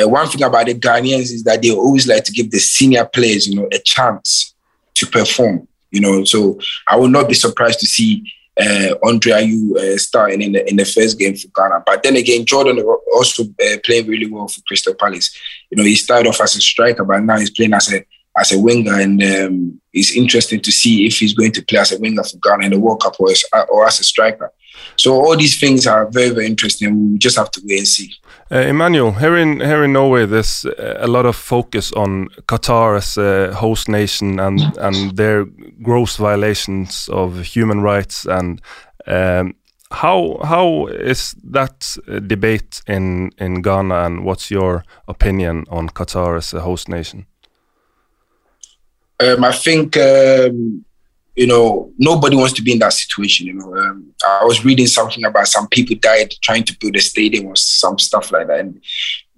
uh, 0.00 0.08
one 0.08 0.28
thing 0.28 0.42
about 0.42 0.66
the 0.66 0.74
Ghanaians 0.74 1.32
is 1.32 1.44
that 1.44 1.62
they 1.62 1.70
always 1.70 2.06
like 2.06 2.24
to 2.24 2.32
give 2.32 2.50
the 2.50 2.58
senior 2.58 3.04
players, 3.04 3.46
you 3.46 3.56
know, 3.56 3.68
a 3.72 3.78
chance 3.78 4.54
to 4.94 5.06
perform. 5.06 5.68
You 5.90 6.00
know, 6.00 6.24
so 6.24 6.58
I 6.88 6.96
will 6.96 7.08
not 7.08 7.28
be 7.28 7.34
surprised 7.34 7.80
to 7.80 7.86
see 7.86 8.32
uh, 8.60 8.94
Andre 9.04 9.32
Ayew 9.32 9.76
uh, 9.76 9.98
starting 9.98 10.42
in 10.42 10.52
the 10.52 10.68
in 10.68 10.76
the 10.76 10.84
first 10.84 11.18
game 11.18 11.36
for 11.36 11.48
Ghana. 11.54 11.82
But 11.86 12.02
then 12.02 12.16
again, 12.16 12.44
Jordan 12.44 12.80
also 13.14 13.44
uh, 13.44 13.76
playing 13.84 14.08
really 14.08 14.30
well 14.30 14.48
for 14.48 14.60
Crystal 14.66 14.94
Palace. 14.94 15.36
You 15.70 15.76
know, 15.76 15.84
he 15.84 15.94
started 15.94 16.28
off 16.28 16.40
as 16.40 16.56
a 16.56 16.60
striker, 16.60 17.04
but 17.04 17.22
now 17.22 17.38
he's 17.38 17.50
playing 17.50 17.74
as 17.74 17.92
a 17.92 18.04
as 18.36 18.52
a 18.52 18.58
winger, 18.58 18.98
and 18.98 19.22
um, 19.22 19.80
it's 19.92 20.16
interesting 20.16 20.60
to 20.60 20.72
see 20.72 21.06
if 21.06 21.18
he's 21.18 21.34
going 21.34 21.52
to 21.52 21.64
play 21.64 21.78
as 21.78 21.92
a 21.92 21.98
winger 21.98 22.24
for 22.24 22.38
Ghana 22.38 22.66
in 22.66 22.72
the 22.72 22.80
World 22.80 23.02
Cup 23.02 23.14
or 23.20 23.30
as, 23.30 23.44
or 23.68 23.86
as 23.86 24.00
a 24.00 24.04
striker. 24.04 24.52
So 24.96 25.14
all 25.14 25.36
these 25.36 25.58
things 25.58 25.86
are 25.86 26.06
very 26.10 26.30
very 26.30 26.46
interesting. 26.46 27.12
We 27.12 27.18
just 27.18 27.36
have 27.36 27.50
to 27.52 27.60
wait 27.64 27.78
and 27.78 27.88
see. 27.88 28.12
Uh, 28.50 28.58
Emmanuel, 28.58 29.12
here 29.12 29.36
in 29.36 29.60
here 29.60 29.84
in 29.84 29.92
Norway, 29.92 30.26
there's 30.26 30.66
a 30.78 31.06
lot 31.06 31.26
of 31.26 31.36
focus 31.36 31.92
on 31.92 32.28
Qatar 32.46 32.96
as 32.96 33.16
a 33.16 33.54
host 33.54 33.88
nation 33.88 34.40
and 34.40 34.60
and 34.78 35.16
their 35.16 35.46
gross 35.82 36.16
violations 36.16 37.08
of 37.08 37.42
human 37.54 37.80
rights 37.80 38.26
and 38.26 38.60
um, 39.06 39.54
how 39.90 40.38
how 40.42 40.86
is 40.86 41.34
that 41.52 41.96
debate 42.26 42.82
in 42.86 43.30
in 43.38 43.62
Ghana 43.62 44.04
and 44.04 44.24
what's 44.24 44.50
your 44.50 44.84
opinion 45.06 45.64
on 45.70 45.88
Qatar 45.88 46.36
as 46.36 46.54
a 46.54 46.60
host 46.60 46.88
nation? 46.88 47.26
Um, 49.20 49.44
I 49.44 49.52
think 49.52 49.96
um, 49.96 50.84
you 51.34 51.46
know, 51.46 51.92
nobody 51.98 52.36
wants 52.36 52.52
to 52.54 52.62
be 52.62 52.72
in 52.72 52.78
that 52.78 52.92
situation. 52.92 53.46
You 53.46 53.54
know, 53.54 53.76
um, 53.76 54.12
I 54.26 54.44
was 54.44 54.64
reading 54.64 54.86
something 54.86 55.24
about 55.24 55.48
some 55.48 55.68
people 55.68 55.96
died 55.96 56.32
trying 56.42 56.64
to 56.64 56.78
build 56.78 56.96
a 56.96 57.00
stadium 57.00 57.46
or 57.46 57.56
some 57.56 57.98
stuff 57.98 58.30
like 58.30 58.46
that, 58.46 58.60
and 58.60 58.80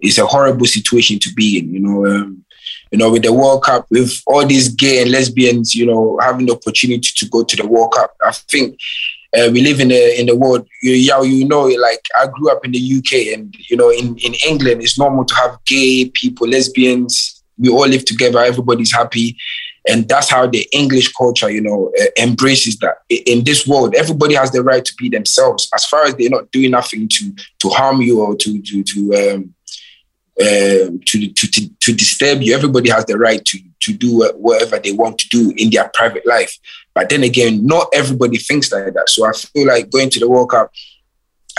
it's 0.01 0.19
a 0.19 0.27
horrible 0.27 0.67
situation 0.67 1.19
to 1.21 1.33
be 1.35 1.59
in. 1.59 1.73
You 1.73 1.81
know, 1.81 2.07
um, 2.07 2.45
you 2.93 2.99
know, 2.99 3.11
with 3.11 3.23
the 3.23 3.33
World 3.33 3.65
Cup, 3.65 3.87
with 3.91 4.23
all 4.27 4.47
these 4.47 4.69
gay 4.69 5.03
and 5.03 5.11
lesbians, 5.11 5.75
you 5.75 5.87
know, 5.87 6.19
having 6.21 6.47
the 6.47 6.53
opportunity 6.53 7.09
to 7.17 7.29
go 7.29 7.43
to 7.43 7.57
the 7.57 7.67
World 7.67 7.93
Cup, 7.95 8.15
I 8.23 8.33
think. 8.33 8.79
Uh, 9.37 9.51
we 9.53 9.61
live 9.61 9.81
in 9.81 9.89
the 9.89 10.21
in 10.21 10.27
the 10.27 10.37
world. 10.37 10.67
Yeah, 10.83 11.21
you 11.23 11.47
know, 11.47 11.65
like 11.65 12.01
I 12.19 12.27
grew 12.27 12.51
up 12.51 12.65
in 12.65 12.73
the 12.73 12.79
UK, 12.99 13.39
and 13.39 13.55
you 13.69 13.77
know, 13.77 13.91
in 13.91 14.17
in 14.19 14.35
England, 14.47 14.83
it's 14.83 14.99
normal 14.99 15.25
to 15.25 15.35
have 15.35 15.59
gay 15.67 16.11
people, 16.15 16.47
lesbians. 16.47 17.43
We 17.59 17.71
all 17.71 17.89
live 17.89 18.05
together. 18.05 18.39
Everybody's 18.39 18.95
happy 18.95 19.37
and 19.89 20.09
that's 20.09 20.31
how 20.31 20.47
the 20.47 20.67
English 20.73 21.13
culture, 21.13 21.51
you 21.51 21.61
know, 21.61 21.93
embraces 22.19 22.77
that. 22.79 22.97
In 23.09 23.45
this 23.45 23.67
world, 23.67 23.95
everybody 23.95 24.35
has 24.35 24.51
the 24.51 24.63
right 24.63 24.85
to 24.85 24.95
be 24.99 25.09
themselves, 25.09 25.69
as 25.75 25.85
far 25.87 26.05
as 26.05 26.15
they're 26.15 26.31
not 26.31 26.51
doing 26.51 26.73
nothing 26.73 27.09
to 27.09 27.33
to 27.61 27.69
harm 27.69 28.01
you 28.01 28.21
or 28.21 28.37
to 28.37 28.63
to 28.63 28.83
to 28.83 29.35
um, 29.35 29.55
uh, 30.39 30.93
to, 31.07 31.29
to, 31.33 31.51
to, 31.51 31.69
to 31.81 31.95
disturb 31.95 32.43
you. 32.43 32.55
Everybody 32.55 32.91
has 32.91 33.07
the 33.07 33.17
right 33.17 33.43
to, 33.43 33.59
to 33.81 33.93
do 33.95 34.31
whatever 34.37 34.79
they 34.79 34.93
want 34.93 35.19
to 35.19 35.29
do 35.31 35.55
in 35.57 35.71
their 35.71 35.91
private 35.95 36.27
life. 36.27 36.59
But 36.95 37.09
then 37.09 37.23
again, 37.23 37.65
not 37.65 37.89
everybody 37.95 38.37
thinks 38.37 38.71
like 38.71 38.93
that. 38.93 39.09
So 39.09 39.27
I 39.27 39.33
feel 39.33 39.67
like 39.67 39.91
going 39.91 40.11
to 40.11 40.21
the 40.21 40.29
World 40.29 40.51
Cup, 40.51 40.71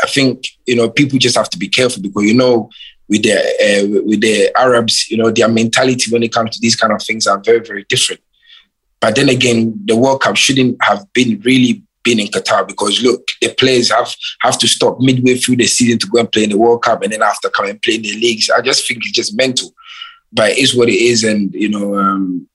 I 0.03 0.07
think, 0.07 0.47
you 0.67 0.75
know, 0.75 0.91
people 0.91 1.17
just 1.17 1.37
have 1.37 1.49
to 1.49 1.57
be 1.57 1.67
careful 1.67 2.03
because, 2.03 2.25
you 2.25 2.35
know, 2.35 2.69
with 3.09 3.23
the 3.23 3.33
uh, 3.33 4.01
with 4.05 4.21
the 4.21 4.51
Arabs, 4.57 5.09
you 5.09 5.17
know, 5.17 5.31
their 5.31 5.47
mentality 5.47 6.11
when 6.11 6.23
it 6.23 6.33
comes 6.33 6.51
to 6.51 6.59
these 6.61 6.75
kind 6.75 6.93
of 6.93 7.01
things 7.01 7.27
are 7.27 7.39
very 7.39 7.59
very 7.59 7.85
different. 7.89 8.21
But 8.99 9.15
then 9.15 9.29
again, 9.29 9.79
the 9.85 9.95
World 9.95 10.21
Cup 10.21 10.35
shouldn't 10.35 10.81
have 10.83 11.05
been 11.13 11.39
really 11.41 11.83
been 12.03 12.19
in 12.19 12.27
Qatar 12.27 12.67
because 12.67 13.01
look, 13.03 13.27
the 13.41 13.53
players 13.53 13.91
have 13.91 14.13
have 14.41 14.57
to 14.59 14.67
stop 14.67 14.99
midway 14.99 15.35
through 15.35 15.57
the 15.57 15.67
season 15.67 15.99
to 15.99 16.07
go 16.07 16.19
and 16.19 16.31
play 16.31 16.43
in 16.43 16.49
the 16.49 16.57
World 16.57 16.83
Cup, 16.83 17.01
and 17.03 17.11
then 17.13 17.21
after 17.21 17.49
come 17.49 17.67
and 17.67 17.81
play 17.81 17.95
in 17.95 18.01
the 18.01 18.13
leagues. 18.13 18.49
I 18.49 18.61
just 18.61 18.87
think 18.87 18.99
it's 18.99 19.11
just 19.11 19.37
mental, 19.37 19.73
but 20.31 20.51
it 20.51 20.57
is 20.57 20.75
what 20.75 20.89
it 20.89 21.01
is, 21.01 21.23
and 21.23 21.53
you 21.53 21.69
know. 21.69 21.95
Um, 21.95 22.47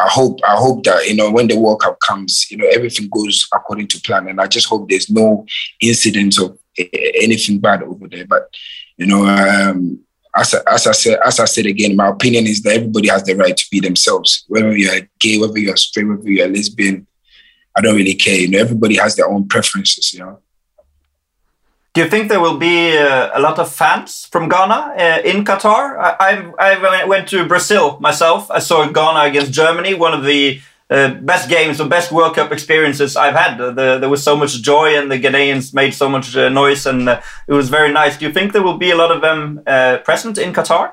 I 0.00 0.08
hope 0.08 0.40
I 0.42 0.56
hope 0.56 0.82
that 0.84 1.06
you 1.06 1.14
know 1.14 1.30
when 1.30 1.46
the 1.46 1.58
World 1.58 1.82
Cup 1.82 2.00
comes, 2.00 2.50
you 2.50 2.56
know 2.56 2.66
everything 2.66 3.08
goes 3.10 3.46
according 3.52 3.88
to 3.88 4.00
plan, 4.00 4.28
and 4.28 4.40
I 4.40 4.46
just 4.46 4.66
hope 4.66 4.88
there's 4.88 5.10
no 5.10 5.44
incidents 5.78 6.40
of 6.40 6.58
anything 6.78 7.58
bad 7.58 7.82
over 7.82 8.08
there. 8.08 8.26
But 8.26 8.48
you 8.96 9.06
know, 9.06 9.26
um, 9.26 10.00
as, 10.34 10.54
as 10.54 10.86
I 10.86 10.92
said, 10.92 11.18
as 11.24 11.40
I 11.40 11.44
said 11.44 11.66
again, 11.66 11.96
my 11.96 12.08
opinion 12.08 12.46
is 12.46 12.62
that 12.62 12.76
everybody 12.76 13.08
has 13.08 13.24
the 13.24 13.34
right 13.34 13.56
to 13.56 13.66
be 13.70 13.80
themselves. 13.80 14.44
Whether 14.48 14.76
you're 14.76 15.08
gay, 15.20 15.38
whether 15.38 15.58
you're 15.58 15.76
straight, 15.76 16.08
whether 16.08 16.28
you're 16.28 16.48
lesbian, 16.48 17.06
I 17.76 17.80
don't 17.80 17.96
really 17.96 18.14
care. 18.14 18.38
You 18.38 18.50
know, 18.50 18.58
everybody 18.58 18.96
has 18.96 19.16
their 19.16 19.28
own 19.28 19.48
preferences. 19.48 20.12
You 20.12 20.20
know. 20.20 20.38
Do 21.94 22.02
you 22.02 22.10
think 22.10 22.28
there 22.28 22.40
will 22.40 22.58
be 22.58 22.96
uh, 22.98 23.30
a 23.34 23.40
lot 23.40 23.60
of 23.60 23.72
fans 23.72 24.26
from 24.26 24.48
Ghana 24.48 24.94
uh, 24.98 25.22
in 25.24 25.44
Qatar? 25.44 25.96
I, 25.96 26.50
I, 26.58 27.02
I, 27.02 27.04
went 27.04 27.28
to 27.28 27.46
Brazil 27.46 27.98
myself. 28.00 28.50
I 28.50 28.58
saw 28.58 28.84
Ghana 28.86 29.30
against 29.30 29.52
Germany, 29.52 29.94
one 29.94 30.12
of 30.12 30.24
the 30.24 30.60
uh, 30.90 31.14
best 31.14 31.48
games 31.48 31.80
or 31.80 31.88
best 31.88 32.12
World 32.12 32.34
Cup 32.34 32.52
experiences 32.52 33.16
I've 33.16 33.34
had. 33.34 33.56
The, 33.56 33.98
there 33.98 34.08
was 34.08 34.22
so 34.22 34.36
much 34.36 34.60
joy, 34.62 34.98
and 34.98 35.10
the 35.10 35.18
Ghanaians 35.18 35.74
made 35.74 35.94
so 35.94 36.08
much 36.08 36.36
uh, 36.36 36.48
noise, 36.48 36.86
and 36.86 37.08
uh, 37.08 37.20
it 37.48 37.52
was 37.52 37.68
very 37.68 37.92
nice. 37.92 38.18
Do 38.18 38.26
you 38.26 38.32
think 38.32 38.52
there 38.52 38.62
will 38.62 38.78
be 38.78 38.90
a 38.90 38.96
lot 38.96 39.10
of 39.10 39.22
them 39.22 39.62
uh, 39.66 39.98
present 40.04 40.38
in 40.38 40.52
Qatar? 40.52 40.92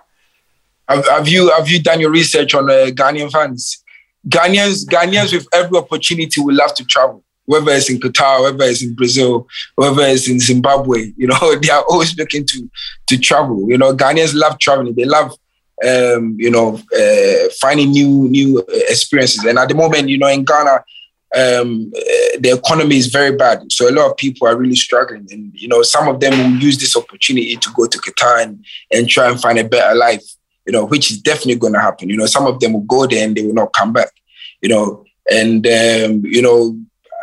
Have, 0.88 1.08
have, 1.08 1.28
you 1.28 1.52
have 1.52 1.70
you 1.70 1.82
done 1.82 2.00
your 2.00 2.12
research 2.12 2.54
on 2.54 2.70
uh, 2.70 2.88
Ghanaian 2.92 3.32
fans? 3.32 3.84
Ghanaians, 4.28 4.86
Ghanaians 4.86 5.34
with 5.34 5.48
every 5.54 5.78
opportunity 5.78 6.42
will 6.42 6.56
love 6.56 6.74
to 6.76 6.86
travel, 6.86 7.24
whether 7.46 7.72
it's 7.72 7.90
in 7.90 8.00
Qatar, 8.00 8.44
whether 8.44 8.64
it's 8.70 8.84
in 8.84 8.94
Brazil, 8.96 9.48
whether 9.76 10.04
it's 10.04 10.30
in 10.30 10.40
Zimbabwe. 10.40 11.12
You 11.18 11.28
know, 11.28 11.56
they 11.62 11.70
are 11.70 11.84
always 11.90 12.18
looking 12.18 12.46
to 12.46 12.70
to 13.08 13.18
travel. 13.18 13.66
You 13.70 13.78
know, 13.78 13.96
Ghanaians 13.96 14.34
love 14.34 14.60
traveling. 14.60 14.96
They 14.96 15.06
love 15.06 15.36
um, 15.88 16.36
you 16.38 16.52
know, 16.52 16.80
uh, 16.96 17.50
finding 17.60 17.92
new 17.92 18.30
new 18.30 18.64
experiences. 18.90 19.44
And 19.46 19.58
at 19.58 19.70
the 19.70 19.76
moment, 19.76 20.10
you 20.10 20.18
know, 20.18 20.28
in 20.28 20.44
Ghana, 20.44 20.84
um, 21.34 21.92
uh, 21.96 22.40
the 22.40 22.54
economy 22.58 22.98
is 22.98 23.08
very 23.08 23.36
bad. 23.36 23.72
So 23.72 23.90
a 23.90 23.92
lot 23.92 24.12
of 24.12 24.18
people 24.18 24.48
are 24.48 24.58
really 24.58 24.76
struggling. 24.76 25.28
And, 25.32 25.54
you 25.54 25.68
know, 25.68 25.82
some 25.82 26.08
of 26.08 26.20
them 26.20 26.38
will 26.38 26.62
use 26.62 26.78
this 26.78 26.96
opportunity 26.96 27.56
to 27.56 27.70
go 27.76 27.88
to 27.88 27.98
Qatar 27.98 28.44
and, 28.44 28.66
and 28.92 29.10
try 29.10 29.30
and 29.30 29.40
find 29.40 29.58
a 29.58 29.64
better 29.64 29.96
life, 29.96 30.24
you 30.66 30.74
know, 30.74 30.86
which 30.86 31.10
is 31.10 31.22
definitely 31.22 31.56
going 31.56 31.74
to 31.74 31.80
happen. 31.80 32.10
You 32.10 32.18
know, 32.18 32.26
some 32.26 32.48
of 32.48 32.60
them 32.60 32.74
will 32.74 32.82
go 32.82 33.08
there 33.08 33.26
and 33.26 33.36
they 33.36 33.46
will 33.46 33.54
not 33.54 33.74
come 33.74 33.94
back, 33.94 34.12
you 34.62 34.70
know. 34.70 35.06
And, 35.32 35.66
um, 35.66 36.26
you 36.26 36.42
know, 36.42 36.78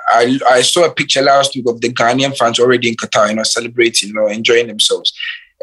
I, 0.08 0.38
I 0.50 0.62
saw 0.62 0.86
a 0.86 0.94
picture 0.94 1.20
last 1.20 1.54
week 1.54 1.68
of 1.68 1.80
the 1.82 1.92
Ghanaian 1.92 2.34
fans 2.34 2.58
already 2.58 2.88
in 2.88 2.94
Qatar, 2.94 3.28
you 3.28 3.34
know, 3.34 3.42
celebrating, 3.42 4.08
you 4.08 4.14
know, 4.14 4.28
enjoying 4.28 4.68
themselves 4.68 5.12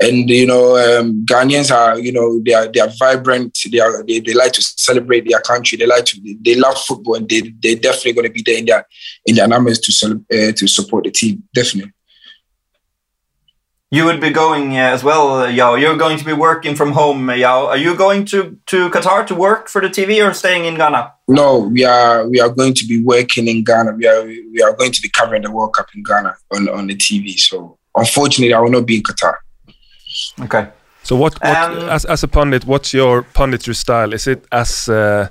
and 0.02 0.30
you 0.30 0.46
know 0.46 0.78
um, 0.78 1.26
Ghanaians 1.26 1.74
are 1.74 1.98
you 2.00 2.12
know 2.12 2.42
they 2.46 2.54
are 2.54 2.68
they 2.68 2.80
are 2.80 2.92
vibrant 3.00 3.58
they 3.72 3.80
are 3.80 4.04
they, 4.04 4.20
they 4.20 4.34
like 4.34 4.52
to 4.54 4.62
celebrate 4.62 5.28
their 5.28 5.42
country 5.42 5.78
they 5.78 5.86
like 5.86 6.06
to 6.06 6.22
they, 6.22 6.38
they 6.42 6.56
love 6.56 6.78
football 6.78 7.16
and 7.16 7.30
they 7.30 7.42
they're 7.62 7.76
definitely 7.76 8.14
going 8.14 8.28
to 8.28 8.34
be 8.34 8.44
there 8.46 8.58
in 8.58 8.66
their 8.66 8.88
in 9.26 9.36
their 9.36 9.48
numbers 9.48 9.80
to 9.80 9.92
uh, 10.32 10.52
to 10.52 10.68
support 10.68 11.06
the 11.06 11.12
team 11.12 11.44
definitely. 11.54 11.92
You 13.92 14.04
would 14.06 14.20
be 14.20 14.32
going 14.32 14.76
uh, 14.76 14.82
as 14.96 15.04
well, 15.04 15.44
uh, 15.44 15.48
Yao. 15.48 15.76
You're 15.76 15.96
going 15.96 16.18
to 16.18 16.26
be 16.26 16.34
working 16.34 16.76
from 16.76 16.92
home, 16.92 17.30
uh, 17.30 17.34
Yao. 17.34 17.68
Are 17.68 17.78
you 17.78 17.96
going 17.96 18.26
to, 18.26 18.60
to 18.66 18.90
Qatar 18.90 19.26
to 19.28 19.36
work 19.36 19.70
for 19.70 19.80
the 19.80 19.88
TV 19.88 20.28
or 20.28 20.34
staying 20.34 20.66
in 20.66 20.76
Ghana? 20.76 21.14
No, 21.28 21.60
we 21.60 21.86
are 21.86 22.28
we 22.28 22.42
are 22.42 22.50
going 22.50 22.74
to 22.74 22.86
be 22.86 23.02
working 23.02 23.48
in 23.48 23.64
Ghana. 23.64 23.92
We 23.94 24.08
are 24.08 24.26
we 24.26 24.62
are 24.62 24.76
going 24.76 24.92
to 24.92 25.02
be 25.02 25.08
covering 25.08 25.44
the 25.44 25.52
World 25.52 25.76
Cup 25.76 25.88
in 25.96 26.04
Ghana 26.04 26.36
on, 26.52 26.68
on 26.68 26.88
the 26.88 26.96
TV. 26.96 27.40
So 27.40 27.78
unfortunately, 27.96 28.54
I 28.54 28.60
will 28.60 28.72
not 28.72 28.88
be 28.88 28.98
in 28.98 29.04
Qatar. 29.04 29.36
Okay. 30.42 30.70
So 31.04 31.16
what, 31.16 31.34
what 31.44 31.56
um, 31.56 31.90
as 31.90 32.06
as 32.06 32.24
a 32.24 32.28
pundit, 32.28 32.66
what's 32.66 32.94
your 32.94 33.24
punditry 33.24 33.76
style? 33.76 34.14
Is 34.14 34.28
it 34.28 34.46
as 34.52 34.90
uh, 34.90 35.28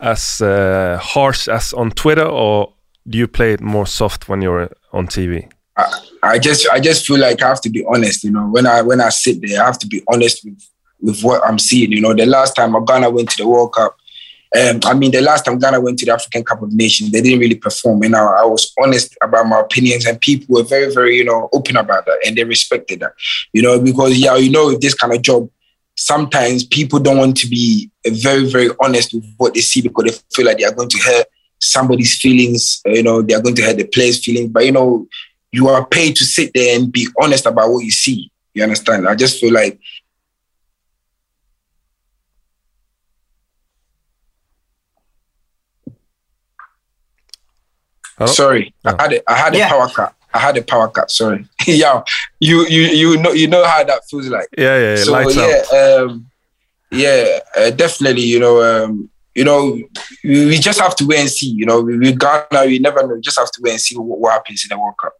as 0.00 0.40
uh, 0.40 0.98
harsh 1.02 1.48
as 1.48 1.72
on 1.72 1.90
Twitter, 1.90 2.24
or 2.24 2.72
do 3.08 3.18
you 3.18 3.26
play 3.26 3.52
it 3.52 3.60
more 3.60 3.86
soft 3.86 4.28
when 4.28 4.42
you're 4.42 4.70
on 4.92 5.08
TV? 5.08 5.50
I, 5.76 6.00
I 6.22 6.38
just 6.38 6.68
I 6.70 6.78
just 6.78 7.06
feel 7.06 7.18
like 7.18 7.42
I 7.42 7.48
have 7.48 7.60
to 7.62 7.70
be 7.70 7.84
honest. 7.86 8.24
You 8.24 8.30
know, 8.30 8.46
when 8.46 8.66
I 8.66 8.82
when 8.82 9.00
I 9.00 9.08
sit 9.08 9.40
there, 9.42 9.62
I 9.62 9.66
have 9.66 9.78
to 9.80 9.86
be 9.86 10.02
honest 10.08 10.44
with 10.44 10.62
with 11.00 11.22
what 11.22 11.44
I'm 11.44 11.58
seeing. 11.58 11.92
You 11.92 12.00
know, 12.00 12.14
the 12.14 12.26
last 12.26 12.54
time 12.54 12.72
Ghana 12.84 13.10
went 13.10 13.30
to 13.30 13.36
the 13.36 13.48
World 13.48 13.72
Cup, 13.72 13.96
um, 14.54 14.80
I 14.84 14.94
mean, 14.94 15.10
the 15.10 15.20
last 15.20 15.44
time 15.44 15.58
Ghana 15.58 15.80
went 15.80 15.98
to 15.98 16.06
the 16.06 16.12
African 16.12 16.44
Cup 16.44 16.62
of 16.62 16.72
Nations, 16.72 17.10
they 17.10 17.20
didn't 17.20 17.40
really 17.40 17.56
perform. 17.56 18.02
And 18.02 18.14
I, 18.14 18.24
I, 18.24 18.44
was 18.44 18.72
honest 18.80 19.16
about 19.22 19.46
my 19.46 19.60
opinions, 19.60 20.06
and 20.06 20.20
people 20.20 20.54
were 20.54 20.62
very, 20.62 20.92
very, 20.92 21.16
you 21.16 21.24
know, 21.24 21.48
open 21.52 21.76
about 21.76 22.06
that, 22.06 22.18
and 22.24 22.36
they 22.36 22.44
respected 22.44 23.00
that, 23.00 23.12
you 23.52 23.62
know, 23.62 23.80
because 23.80 24.16
yeah, 24.16 24.36
you 24.36 24.50
know, 24.50 24.76
this 24.78 24.94
kind 24.94 25.12
of 25.12 25.22
job, 25.22 25.50
sometimes 25.96 26.64
people 26.64 27.00
don't 27.00 27.18
want 27.18 27.36
to 27.38 27.48
be 27.48 27.90
very, 28.06 28.48
very 28.48 28.70
honest 28.80 29.12
with 29.12 29.24
what 29.36 29.54
they 29.54 29.60
see 29.60 29.82
because 29.82 30.04
they 30.04 30.18
feel 30.34 30.46
like 30.46 30.58
they 30.58 30.64
are 30.64 30.74
going 30.74 30.90
to 30.90 30.98
hurt 30.98 31.26
somebody's 31.58 32.16
feelings, 32.18 32.80
you 32.86 33.02
know, 33.02 33.22
they 33.22 33.34
are 33.34 33.42
going 33.42 33.54
to 33.56 33.62
hurt 33.62 33.76
the 33.76 33.84
player's 33.84 34.24
feelings. 34.24 34.50
But 34.50 34.64
you 34.64 34.72
know, 34.72 35.08
you 35.52 35.68
are 35.68 35.86
paid 35.86 36.16
to 36.16 36.24
sit 36.24 36.52
there 36.54 36.78
and 36.78 36.92
be 36.92 37.08
honest 37.20 37.46
about 37.46 37.70
what 37.70 37.84
you 37.84 37.90
see. 37.90 38.30
You 38.54 38.62
understand? 38.62 39.06
I 39.08 39.14
just 39.14 39.40
feel 39.40 39.52
like 39.52 39.78
Oh. 48.18 48.26
Sorry, 48.26 48.74
oh. 48.84 48.96
I 48.98 49.02
had 49.02 49.12
a, 49.12 49.30
I 49.30 49.36
had 49.36 49.54
yeah. 49.54 49.66
a 49.66 49.70
power 49.70 49.88
cut. 49.88 50.14
I 50.32 50.38
had 50.38 50.56
a 50.56 50.62
power 50.62 50.88
cut. 50.88 51.10
Sorry, 51.10 51.46
yeah. 51.66 52.02
You 52.40 52.66
you 52.66 52.82
you 52.82 53.16
know 53.18 53.32
you 53.32 53.48
know 53.48 53.64
how 53.64 53.84
that 53.84 54.02
feels 54.08 54.28
like. 54.28 54.48
Yeah, 54.56 54.78
yeah. 54.78 54.96
So 54.96 55.28
yeah, 55.30 56.02
um, 56.02 56.26
yeah, 56.90 57.38
uh, 57.56 57.70
definitely. 57.70 58.22
You 58.22 58.40
know, 58.40 58.62
um, 58.62 59.10
you 59.34 59.44
know, 59.44 59.78
we, 60.24 60.46
we, 60.46 60.58
just 60.58 60.80
have 60.80 60.96
to 60.96 61.06
wait 61.06 61.20
and 61.20 61.30
see. 61.30 61.50
You 61.50 61.66
know, 61.66 61.80
we, 61.82 61.98
we 61.98 62.12
Ghana, 62.12 62.64
we 62.66 62.78
never 62.78 63.06
know. 63.06 63.14
We 63.14 63.20
just 63.20 63.38
have 63.38 63.50
to 63.52 63.60
wait 63.62 63.72
and 63.72 63.80
see 63.80 63.96
what, 63.96 64.18
what 64.18 64.32
happens 64.32 64.64
in 64.64 64.74
the 64.74 64.80
World 64.80 64.96
Cup. 65.00 65.12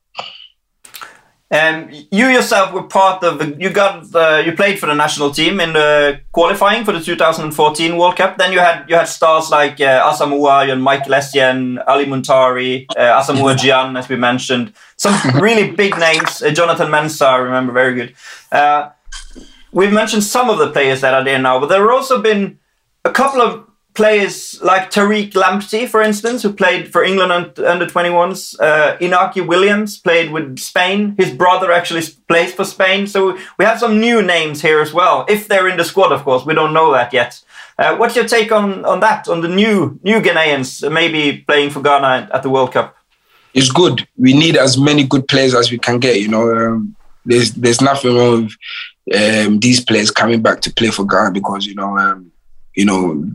And 1.48 1.94
you 2.11 2.26
yourself 2.26 2.72
were 2.72 2.82
part 2.82 3.22
of 3.22 3.38
the, 3.38 3.56
you 3.61 3.70
got 3.70 4.04
you 4.44 4.52
played 4.52 4.80
for 4.80 4.87
the 4.87 4.94
national 4.94 5.30
team 5.30 5.61
in 5.61 5.74
the 5.74 6.20
qualifying 6.32 6.85
for 6.85 6.90
the 6.90 7.00
2014 7.00 7.96
World 7.96 8.16
Cup. 8.16 8.37
Then 8.37 8.52
you 8.52 8.59
had 8.59 8.85
you 8.88 8.96
had 8.96 9.06
stars 9.06 9.48
like 9.50 9.80
uh, 9.80 10.11
Asamoah, 10.11 10.72
and 10.72 10.82
Michael 10.82 11.12
Essien, 11.12 11.80
Ali 11.87 12.06
Muntari, 12.06 12.87
uh, 12.96 13.22
Asamoah 13.22 13.54
Gyan, 13.54 13.96
as 13.96 14.09
we 14.09 14.16
mentioned. 14.16 14.72
Some 14.96 15.14
really 15.40 15.70
big 15.70 15.96
names. 15.96 16.42
Uh, 16.42 16.50
Jonathan 16.50 16.88
Mensah, 16.88 17.28
I 17.28 17.37
remember 17.37 17.72
very 17.72 17.94
good. 17.94 18.14
Uh, 18.50 18.90
we've 19.70 19.92
mentioned 19.92 20.24
some 20.24 20.50
of 20.50 20.59
the 20.59 20.70
players 20.72 21.00
that 21.02 21.14
are 21.14 21.22
there 21.22 21.38
now, 21.38 21.61
but 21.61 21.68
there 21.68 21.80
have 21.80 21.90
also 21.90 22.20
been 22.20 22.59
a 23.04 23.12
couple 23.12 23.40
of 23.40 23.65
players 23.96 24.61
like 24.62 24.90
Tariq 24.90 25.32
Lamptey, 25.32 25.88
for 25.88 26.02
instance, 26.02 26.42
who 26.42 26.52
played 26.52 26.92
for 26.92 27.02
England 27.02 27.32
under 27.32 27.87
21s. 27.87 28.54
Uh, 28.61 28.96
Inaki 28.98 29.44
Williams 29.44 29.98
played 29.98 30.30
with 30.30 30.59
Spain. 30.59 31.16
His 31.18 31.30
brother 31.30 31.72
actually 31.72 32.02
plays 32.28 32.54
for 32.54 32.64
Spain. 32.64 33.06
So 33.06 33.38
we 33.59 33.64
have 33.64 33.80
some 33.80 33.98
new 33.98 34.22
names 34.22 34.62
here 34.62 34.80
as 34.80 34.92
well. 34.92 35.24
If 35.28 35.48
they're 35.48 35.68
in 35.68 35.78
the 35.78 35.85
squad, 35.85 36.12
of 36.12 36.22
course, 36.22 36.44
we 36.44 36.54
don't 36.54 36.74
know 36.74 36.92
that 36.92 37.12
yet. 37.12 37.42
Uh, 37.78 37.96
what's 37.96 38.14
your 38.14 38.28
take 38.28 38.52
on, 38.52 38.85
on 38.85 39.00
that, 39.00 39.28
on 39.28 39.40
the 39.40 39.48
new 39.48 39.98
new 40.02 40.20
Ghanaians 40.20 40.90
maybe 40.90 41.44
playing 41.46 41.70
for 41.70 41.82
Ghana 41.82 42.30
at 42.32 42.42
the 42.42 42.50
World 42.50 42.72
Cup? 42.72 42.96
It's 43.52 43.70
good. 43.72 44.06
We 44.16 44.35
need 44.35 44.56
as 44.56 44.78
many 44.78 45.04
good 45.06 45.26
players 45.26 45.54
as 45.54 45.70
we 45.70 45.78
can 45.78 45.98
get. 45.98 46.20
You 46.20 46.28
know, 46.28 46.54
um, 46.54 46.96
there's 47.24 47.52
there's 47.52 47.80
nothing 47.80 48.14
wrong 48.16 48.44
with 48.44 48.56
um, 49.46 49.59
these 49.61 49.80
players 49.85 50.11
coming 50.11 50.42
back 50.42 50.61
to 50.62 50.72
play 50.72 50.90
for 50.90 51.06
Ghana 51.06 51.32
because 51.32 51.66
you 51.66 51.74
know, 51.74 51.98
um, 51.98 52.32
you 52.74 52.85
know, 52.85 53.30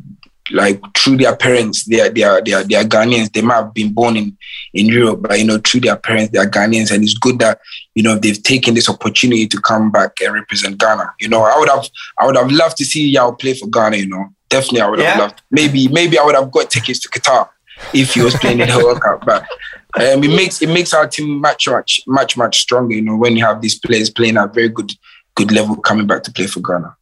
like 0.52 0.82
through 0.98 1.18
their 1.18 1.36
parents, 1.36 1.86
they 1.86 2.02
are 2.02 2.10
they 2.10 2.24
are 2.24 2.42
they 2.42 2.54
are, 2.54 2.64
they 2.64 2.76
are 2.76 2.84
Ghanaians. 2.84 3.32
They 3.32 3.42
might 3.42 3.56
have 3.56 3.74
been 3.74 3.94
born 3.94 4.18
in 4.18 4.38
in 4.74 4.88
Europe, 4.88 5.22
but 5.24 5.40
you 5.40 5.46
know 5.46 5.60
through 5.60 5.82
their 5.82 5.96
parents, 5.96 6.32
they 6.32 6.40
are 6.40 6.50
Ghanaians, 6.50 6.92
and 6.92 7.04
it's 7.04 7.14
good 7.14 7.40
that 7.40 7.60
you 7.96 8.04
know 8.04 8.18
they've 8.18 8.42
taken 8.42 8.74
this 8.74 8.90
opportunity 8.90 9.48
to 9.48 9.60
come 9.62 9.92
back 9.92 10.14
and 10.22 10.34
represent 10.34 10.78
Ghana. 10.78 11.14
You 11.20 11.30
know, 11.30 11.44
I 11.44 11.58
would 11.58 11.70
have 11.70 11.90
I 12.20 12.26
would 12.26 12.38
have 12.38 12.52
loved 12.52 12.78
to 12.78 12.86
see 12.86 13.10
Yao 13.10 13.32
play 13.32 13.54
for 13.54 13.68
Ghana. 13.68 13.98
You 13.98 14.08
know, 14.08 14.30
definitely 14.50 14.82
I 14.82 14.90
would 14.90 15.00
have 15.00 15.20
loved. 15.20 15.42
Maybe 15.52 15.88
maybe 15.88 16.18
I 16.18 16.24
would 16.24 16.36
have 16.36 16.52
got 16.52 16.70
tickets 16.70 17.00
to 17.02 17.10
Qatar 17.10 17.50
if 17.94 18.14
he 18.14 18.22
was 18.22 18.36
playing 18.36 18.60
in 18.60 18.70
the 18.70 18.78
World 18.78 19.02
Cup, 19.02 19.26
but. 19.26 19.46
Um, 19.94 20.24
it 20.24 20.30
makes 20.30 20.62
it 20.62 20.70
makes 20.70 20.94
our 20.94 21.06
team 21.06 21.42
much 21.42 21.68
much 21.68 22.00
much 22.08 22.38
much 22.38 22.62
stronger. 22.62 22.96
You 22.96 23.02
know 23.02 23.18
when 23.18 23.36
you 23.36 23.44
have 23.44 23.60
these 23.60 23.78
players 23.78 24.10
playing 24.10 24.38
at 24.38 24.54
very 24.54 24.70
good 24.70 24.94
good 25.36 25.52
level 25.52 25.76
coming 25.76 26.08
back 26.08 26.24
to 26.24 26.32
play 26.32 26.48
for 26.48 26.62
Ghana. 26.62 26.96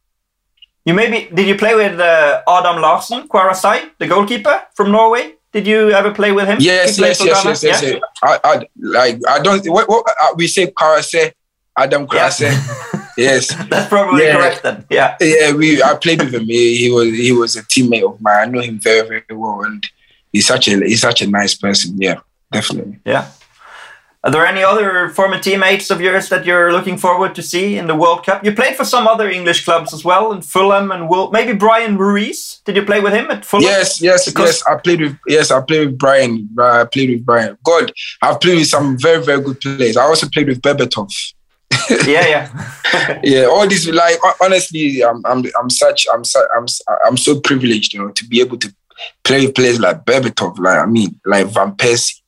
You 0.84 0.94
maybe 0.94 1.28
did 1.34 1.46
you 1.46 1.56
play 1.56 1.74
with 1.74 2.00
uh, 2.00 2.42
Adam 2.48 2.80
Larsen, 2.80 3.28
Kwarasey, 3.28 3.90
the 3.98 4.06
goalkeeper 4.06 4.62
from 4.74 4.90
Norway? 4.90 5.34
Did 5.52 5.66
you 5.66 5.90
ever 5.90 6.12
play 6.12 6.32
with 6.32 6.46
him? 6.46 6.58
Yes, 6.60 6.98
yes, 6.98 7.22
yes, 7.24 7.44
yes, 7.44 7.62
yes, 7.62 7.82
yes, 7.82 8.00
I, 8.22 8.40
I, 8.44 8.66
like 8.78 9.20
I 9.28 9.40
don't. 9.40 9.66
What, 9.68 9.88
what 9.88 10.06
uh, 10.22 10.32
we 10.36 10.46
say, 10.46 10.68
Kwarasey, 10.68 11.32
Adam 11.76 12.06
Kwarasey. 12.06 12.42
Yeah. 12.42 13.06
yes, 13.18 13.54
that's 13.68 13.88
probably 13.88 14.24
yeah. 14.24 14.36
correct 14.36 14.62
then. 14.62 14.86
Yeah, 14.88 15.16
yeah. 15.20 15.52
We 15.52 15.82
I 15.82 15.94
played 15.96 16.20
with 16.20 16.32
him. 16.32 16.44
He, 16.44 16.76
he 16.76 16.90
was 16.90 17.08
he 17.08 17.32
was 17.32 17.56
a 17.56 17.62
teammate 17.62 18.04
of 18.04 18.20
mine. 18.20 18.36
I 18.36 18.44
know 18.46 18.60
him 18.60 18.78
very 18.80 19.06
very 19.06 19.24
well, 19.30 19.62
and 19.62 19.84
he's 20.32 20.46
such 20.46 20.68
a 20.68 20.76
he's 20.78 21.02
such 21.02 21.20
a 21.20 21.26
nice 21.26 21.54
person. 21.54 22.00
Yeah, 22.00 22.20
definitely. 22.52 23.00
Yeah. 23.04 23.28
Are 24.22 24.30
there 24.30 24.44
any 24.44 24.62
other 24.62 25.08
former 25.08 25.38
teammates 25.38 25.90
of 25.90 25.98
yours 25.98 26.28
that 26.28 26.44
you're 26.44 26.72
looking 26.72 26.98
forward 26.98 27.34
to 27.36 27.42
see 27.42 27.78
in 27.78 27.86
the 27.86 27.94
World 27.94 28.26
Cup? 28.26 28.44
You 28.44 28.52
played 28.52 28.76
for 28.76 28.84
some 28.84 29.08
other 29.08 29.30
English 29.30 29.64
clubs 29.64 29.94
as 29.94 30.04
well, 30.04 30.30
in 30.32 30.42
Fulham 30.42 30.90
and 30.90 31.08
Will. 31.08 31.30
Maybe 31.30 31.54
Bryan 31.54 31.96
Ruiz. 31.96 32.60
Did 32.66 32.76
you 32.76 32.84
play 32.84 33.00
with 33.00 33.14
him 33.14 33.30
at 33.30 33.46
Fulham? 33.46 33.64
Yes, 33.64 34.02
yes, 34.02 34.26
because 34.26 34.60
yes. 34.60 34.64
I 34.68 34.76
played 34.76 35.00
with 35.00 35.16
yes, 35.26 35.50
I 35.50 35.62
played 35.62 35.86
with 35.86 35.98
Bryan. 35.98 36.50
I 36.58 36.84
played 36.84 37.08
with 37.08 37.24
Bryan. 37.24 37.56
God, 37.64 37.92
I've 38.20 38.40
played 38.40 38.58
with 38.58 38.68
some 38.68 38.98
very 38.98 39.24
very 39.24 39.40
good 39.40 39.58
players. 39.58 39.96
I 39.96 40.02
also 40.02 40.28
played 40.28 40.48
with 40.48 40.60
Berbatov. 40.60 41.10
yeah, 42.06 42.26
yeah, 42.26 43.20
yeah. 43.24 43.44
All 43.44 43.66
these 43.66 43.88
like 43.88 44.18
honestly, 44.42 45.02
I'm 45.02 45.24
I'm 45.24 45.44
I'm 45.58 45.70
such 45.70 46.06
I'm 46.12 46.24
I'm 46.54 46.66
I'm 47.06 47.16
so 47.16 47.40
privileged, 47.40 47.94
you 47.94 48.00
know, 48.00 48.10
to 48.10 48.24
be 48.26 48.42
able 48.42 48.58
to 48.58 48.74
play 49.24 49.46
with 49.46 49.54
players 49.54 49.80
like 49.80 50.04
Berbatov, 50.04 50.58
like 50.58 50.78
I 50.78 50.84
mean, 50.84 51.18
like 51.24 51.46
Van 51.46 51.72
Persie 51.72 52.19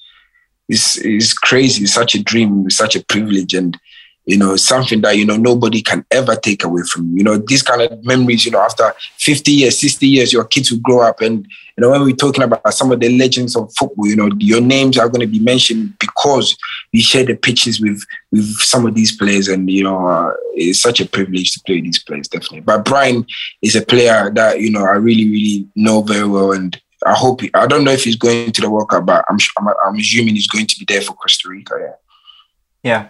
is 0.68 0.96
is 0.98 1.34
crazy. 1.34 1.84
It's 1.84 1.94
such 1.94 2.14
a 2.14 2.22
dream. 2.22 2.66
It's 2.66 2.76
such 2.76 2.96
a 2.96 3.04
privilege, 3.04 3.54
and 3.54 3.78
you 4.24 4.38
know 4.38 4.54
something 4.56 5.00
that 5.00 5.16
you 5.16 5.26
know 5.26 5.36
nobody 5.36 5.82
can 5.82 6.04
ever 6.10 6.36
take 6.36 6.64
away 6.64 6.82
from 6.90 7.10
you. 7.10 7.18
You 7.18 7.24
know 7.24 7.38
these 7.38 7.62
kind 7.62 7.82
of 7.82 8.04
memories. 8.04 8.44
You 8.44 8.52
know 8.52 8.60
after 8.60 8.92
fifty 9.16 9.52
years, 9.52 9.78
sixty 9.78 10.06
years, 10.06 10.32
your 10.32 10.44
kids 10.44 10.70
will 10.70 10.80
grow 10.80 11.02
up, 11.02 11.20
and 11.20 11.44
you 11.76 11.80
know 11.80 11.90
when 11.90 12.02
we're 12.02 12.14
talking 12.14 12.44
about 12.44 12.72
some 12.74 12.92
of 12.92 13.00
the 13.00 13.16
legends 13.18 13.56
of 13.56 13.72
football, 13.74 14.06
you 14.06 14.16
know 14.16 14.30
your 14.38 14.60
names 14.60 14.98
are 14.98 15.08
going 15.08 15.20
to 15.20 15.26
be 15.26 15.40
mentioned 15.40 15.94
because 15.98 16.56
you 16.92 17.02
share 17.02 17.24
the 17.24 17.34
pitches 17.34 17.80
with 17.80 18.00
with 18.30 18.46
some 18.60 18.86
of 18.86 18.94
these 18.94 19.16
players, 19.16 19.48
and 19.48 19.68
you 19.68 19.82
know 19.82 20.06
uh, 20.06 20.32
it's 20.54 20.80
such 20.80 21.00
a 21.00 21.08
privilege 21.08 21.52
to 21.52 21.60
play 21.66 21.80
these 21.80 22.02
players, 22.02 22.28
definitely. 22.28 22.60
But 22.60 22.84
Bryan 22.84 23.26
is 23.60 23.74
a 23.74 23.84
player 23.84 24.30
that 24.34 24.60
you 24.60 24.70
know 24.70 24.84
I 24.84 24.92
really 24.92 25.28
really 25.28 25.68
know 25.74 26.02
very 26.02 26.28
well, 26.28 26.52
and 26.52 26.80
I 27.06 27.14
hope. 27.14 27.40
He, 27.40 27.50
I 27.54 27.66
don't 27.66 27.84
know 27.84 27.92
if 27.92 28.04
he's 28.04 28.16
going 28.16 28.52
to 28.52 28.60
the 28.60 28.70
World 28.70 28.88
Cup, 28.90 29.06
but 29.06 29.24
I'm, 29.28 29.38
I'm, 29.58 29.74
I'm 29.86 29.96
assuming 29.96 30.34
he's 30.34 30.48
going 30.48 30.66
to 30.66 30.78
be 30.78 30.84
there 30.86 31.02
for 31.02 31.14
Costa 31.14 31.48
Rica. 31.48 31.76
Yeah. 31.80 31.94
Yeah. 32.82 33.08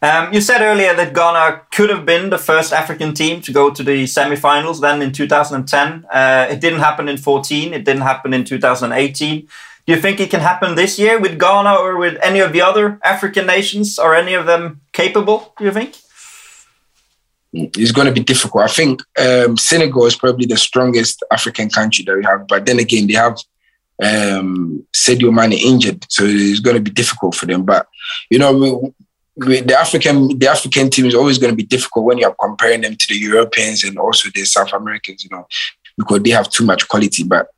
Um, 0.00 0.32
you 0.32 0.40
said 0.40 0.62
earlier 0.62 0.94
that 0.94 1.12
Ghana 1.12 1.62
could 1.72 1.90
have 1.90 2.06
been 2.06 2.30
the 2.30 2.38
first 2.38 2.72
African 2.72 3.12
team 3.12 3.42
to 3.42 3.52
go 3.52 3.70
to 3.70 3.82
the 3.82 4.04
semifinals 4.04 4.80
then 4.80 5.02
in 5.02 5.12
2010. 5.12 6.06
Uh, 6.10 6.46
it 6.50 6.60
didn't 6.60 6.80
happen 6.80 7.06
in 7.06 7.18
14, 7.18 7.74
it 7.74 7.84
didn't 7.84 8.02
happen 8.02 8.32
in 8.32 8.44
2018. 8.44 9.40
Do 9.86 9.92
you 9.92 10.00
think 10.00 10.20
it 10.20 10.30
can 10.30 10.40
happen 10.40 10.74
this 10.74 10.98
year 10.98 11.18
with 11.18 11.38
Ghana 11.38 11.74
or 11.74 11.98
with 11.98 12.18
any 12.22 12.40
of 12.40 12.52
the 12.52 12.62
other 12.62 12.98
African 13.02 13.46
nations? 13.46 13.98
Are 13.98 14.14
any 14.14 14.32
of 14.32 14.46
them 14.46 14.80
capable, 14.92 15.52
do 15.58 15.64
you 15.64 15.72
think? 15.72 15.96
It's 17.52 17.92
going 17.92 18.06
to 18.06 18.12
be 18.12 18.20
difficult. 18.20 18.64
I 18.64 18.68
think 18.68 19.02
um, 19.18 19.56
Senegal 19.56 20.06
is 20.06 20.16
probably 20.16 20.46
the 20.46 20.56
strongest 20.56 21.24
African 21.32 21.68
country 21.68 22.04
that 22.04 22.16
we 22.16 22.24
have, 22.24 22.46
but 22.46 22.64
then 22.64 22.78
again, 22.78 23.08
they 23.08 23.14
have 23.14 23.36
um, 24.02 24.86
Sadio 24.96 25.32
Mane 25.32 25.58
injured, 25.58 26.06
so 26.08 26.24
it's 26.24 26.60
going 26.60 26.76
to 26.76 26.82
be 26.82 26.90
difficult 26.90 27.34
for 27.34 27.46
them. 27.46 27.64
But 27.64 27.86
you 28.30 28.38
know, 28.38 28.52
we, 28.56 29.46
we, 29.46 29.60
the 29.60 29.78
African 29.78 30.38
the 30.38 30.48
African 30.48 30.90
team 30.90 31.06
is 31.06 31.14
always 31.14 31.38
going 31.38 31.52
to 31.52 31.56
be 31.56 31.64
difficult 31.64 32.06
when 32.06 32.18
you're 32.18 32.34
comparing 32.40 32.80
them 32.82 32.96
to 32.96 33.06
the 33.08 33.18
Europeans 33.18 33.84
and 33.84 33.98
also 33.98 34.30
the 34.34 34.44
South 34.44 34.72
Americans. 34.72 35.24
You 35.24 35.30
know, 35.30 35.46
because 35.98 36.22
they 36.22 36.30
have 36.30 36.48
too 36.48 36.64
much 36.64 36.88
quality. 36.88 37.24
But 37.24 37.48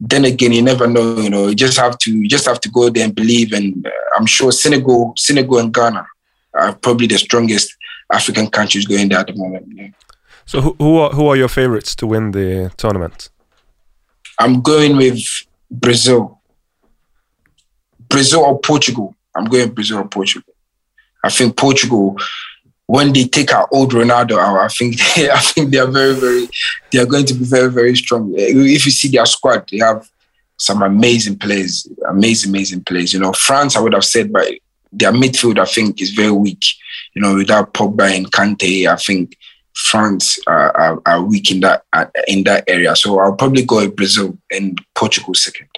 then 0.00 0.24
again, 0.24 0.52
you 0.52 0.62
never 0.62 0.86
know. 0.86 1.16
You 1.16 1.30
know, 1.30 1.48
you 1.48 1.54
just 1.54 1.78
have 1.78 1.98
to 1.98 2.12
you 2.12 2.28
just 2.28 2.46
have 2.46 2.60
to 2.60 2.70
go 2.70 2.88
there 2.88 3.04
and 3.04 3.14
believe. 3.14 3.52
And 3.52 3.86
uh, 3.86 3.90
I'm 4.16 4.26
sure 4.26 4.52
Senegal, 4.52 5.14
Senegal 5.16 5.58
and 5.58 5.72
Ghana 5.72 6.06
are 6.54 6.74
probably 6.76 7.08
the 7.08 7.18
strongest 7.18 7.74
African 8.12 8.48
countries 8.48 8.86
going 8.86 9.08
there 9.08 9.18
at 9.18 9.26
the 9.26 9.34
moment. 9.34 9.66
Yeah. 9.68 9.88
So 10.46 10.60
who 10.60 10.76
who 10.78 10.98
are, 10.98 11.10
who 11.10 11.26
are 11.28 11.36
your 11.36 11.48
favorites 11.48 11.94
to 11.96 12.06
win 12.06 12.32
the 12.32 12.70
tournament? 12.76 13.30
I'm 14.38 14.60
going 14.60 14.96
with 14.96 15.20
Brazil. 15.70 16.40
Brazil 18.08 18.40
or 18.40 18.58
Portugal. 18.60 19.14
I'm 19.34 19.46
going 19.46 19.70
Brazil 19.70 19.98
or 19.98 20.08
Portugal. 20.08 20.54
I 21.24 21.30
think 21.30 21.56
Portugal, 21.56 22.16
when 22.86 23.12
they 23.12 23.24
take 23.24 23.52
our 23.52 23.66
old 23.72 23.92
Ronaldo 23.92 24.38
out, 24.38 24.58
I 24.58 24.68
think 24.68 24.96
they, 25.16 25.30
I 25.30 25.38
think 25.38 25.70
they 25.70 25.78
are 25.78 25.90
very, 25.90 26.14
very, 26.14 26.48
they 26.92 26.98
are 26.98 27.06
going 27.06 27.26
to 27.26 27.34
be 27.34 27.44
very, 27.44 27.70
very 27.70 27.96
strong. 27.96 28.32
If 28.36 28.84
you 28.84 28.92
see 28.92 29.08
their 29.08 29.26
squad, 29.26 29.68
they 29.70 29.78
have 29.78 30.08
some 30.58 30.82
amazing 30.82 31.38
players, 31.38 31.88
amazing, 32.08 32.50
amazing 32.50 32.84
players. 32.84 33.12
You 33.12 33.20
know, 33.20 33.32
France, 33.32 33.76
I 33.76 33.80
would 33.80 33.94
have 33.94 34.04
said, 34.04 34.32
but 34.32 34.52
their 34.94 35.12
midfield, 35.12 35.58
I 35.58 35.64
think, 35.64 36.00
is 36.00 36.10
very 36.10 36.30
weak. 36.30 36.64
You 37.14 37.22
know, 37.22 37.34
without 37.34 37.74
Pogba 37.74 38.14
and 38.16 38.30
Kante, 38.30 38.86
I 38.86 38.96
think 38.96 39.36
France 39.74 40.38
are, 40.46 40.76
are, 40.76 41.02
are 41.06 41.22
weak 41.22 41.50
in 41.50 41.60
that 41.60 41.84
in 42.28 42.44
that 42.44 42.64
area. 42.68 42.94
So 42.96 43.18
I'll 43.18 43.34
probably 43.36 43.64
go 43.64 43.76
with 43.76 43.96
Brazil 43.96 44.38
and 44.50 44.80
Portugal 44.94 45.34
second. 45.34 45.68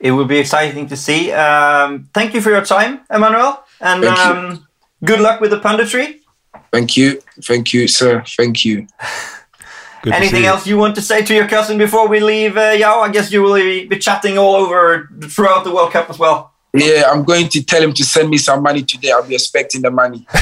It 0.00 0.10
will 0.10 0.24
be 0.24 0.38
exciting 0.38 0.88
to 0.88 0.96
see. 0.96 1.30
Um, 1.30 2.08
thank 2.12 2.34
you 2.34 2.40
for 2.40 2.50
your 2.50 2.64
time, 2.64 3.00
Emmanuel, 3.08 3.62
and 3.80 4.02
Thank 4.02 4.18
you. 4.18 4.24
um, 4.24 4.66
good 5.04 5.20
luck 5.20 5.40
with 5.40 5.50
the 5.50 5.60
punditry. 5.60 6.18
Thank 6.72 6.96
you, 6.96 7.20
thank 7.42 7.72
you, 7.72 7.86
sir. 7.86 8.24
Thank 8.36 8.64
you. 8.64 8.86
Good 10.02 10.14
Anything 10.14 10.42
you. 10.42 10.48
else 10.48 10.66
you 10.66 10.76
want 10.76 10.96
to 10.96 11.00
say 11.02 11.22
to 11.22 11.32
your 11.32 11.46
cousin 11.46 11.78
before 11.78 12.08
we 12.08 12.18
leave, 12.18 12.56
uh, 12.56 12.74
Yao? 12.76 13.02
I 13.02 13.10
guess 13.10 13.30
you 13.30 13.40
will 13.40 13.54
be 13.54 13.86
be 13.86 13.98
chatting 14.00 14.36
all 14.36 14.56
over 14.56 15.08
throughout 15.22 15.62
the 15.62 15.70
World 15.72 15.92
Cup 15.92 16.10
as 16.10 16.18
well. 16.18 16.51
Yeah, 16.74 17.04
I'm 17.10 17.22
going 17.24 17.48
to 17.50 17.62
tell 17.62 17.82
him 17.82 17.92
to 17.92 18.04
send 18.04 18.30
me 18.30 18.38
some 18.38 18.62
money 18.62 18.82
today. 18.82 19.10
I'll 19.10 19.26
be 19.26 19.34
expecting 19.34 19.82
the 19.82 19.90
money. 19.90 20.26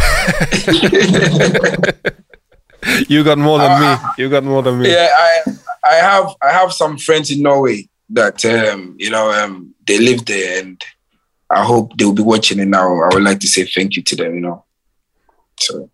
You 3.09 3.23
got 3.23 3.37
more 3.37 3.59
than 3.59 3.79
me. 3.81 3.97
You 4.17 4.31
got 4.31 4.43
more 4.43 4.63
than 4.63 4.79
me. 4.79 4.91
yeah, 4.91 5.09
I 5.15 5.41
I 5.85 5.95
have 5.97 6.35
I 6.43 6.51
have 6.51 6.73
some 6.73 6.97
friends 6.97 7.31
in 7.31 7.43
Norway 7.43 7.89
that 8.11 8.43
um, 8.47 8.97
you 8.99 9.11
know 9.11 9.31
um, 9.31 9.75
they 9.87 9.99
live 9.99 10.25
there, 10.25 10.63
and 10.63 10.83
I 11.51 11.63
hope 11.63 11.93
they'll 11.99 12.15
be 12.15 12.23
watching 12.23 12.59
it 12.59 12.69
now. 12.69 12.87
I 13.03 13.09
would 13.13 13.23
like 13.23 13.39
to 13.41 13.47
say 13.49 13.65
thank 13.67 13.97
you 13.97 14.03
to 14.03 14.17
them. 14.17 14.35
You 14.35 14.41
know, 14.41 14.65
so 15.59 15.91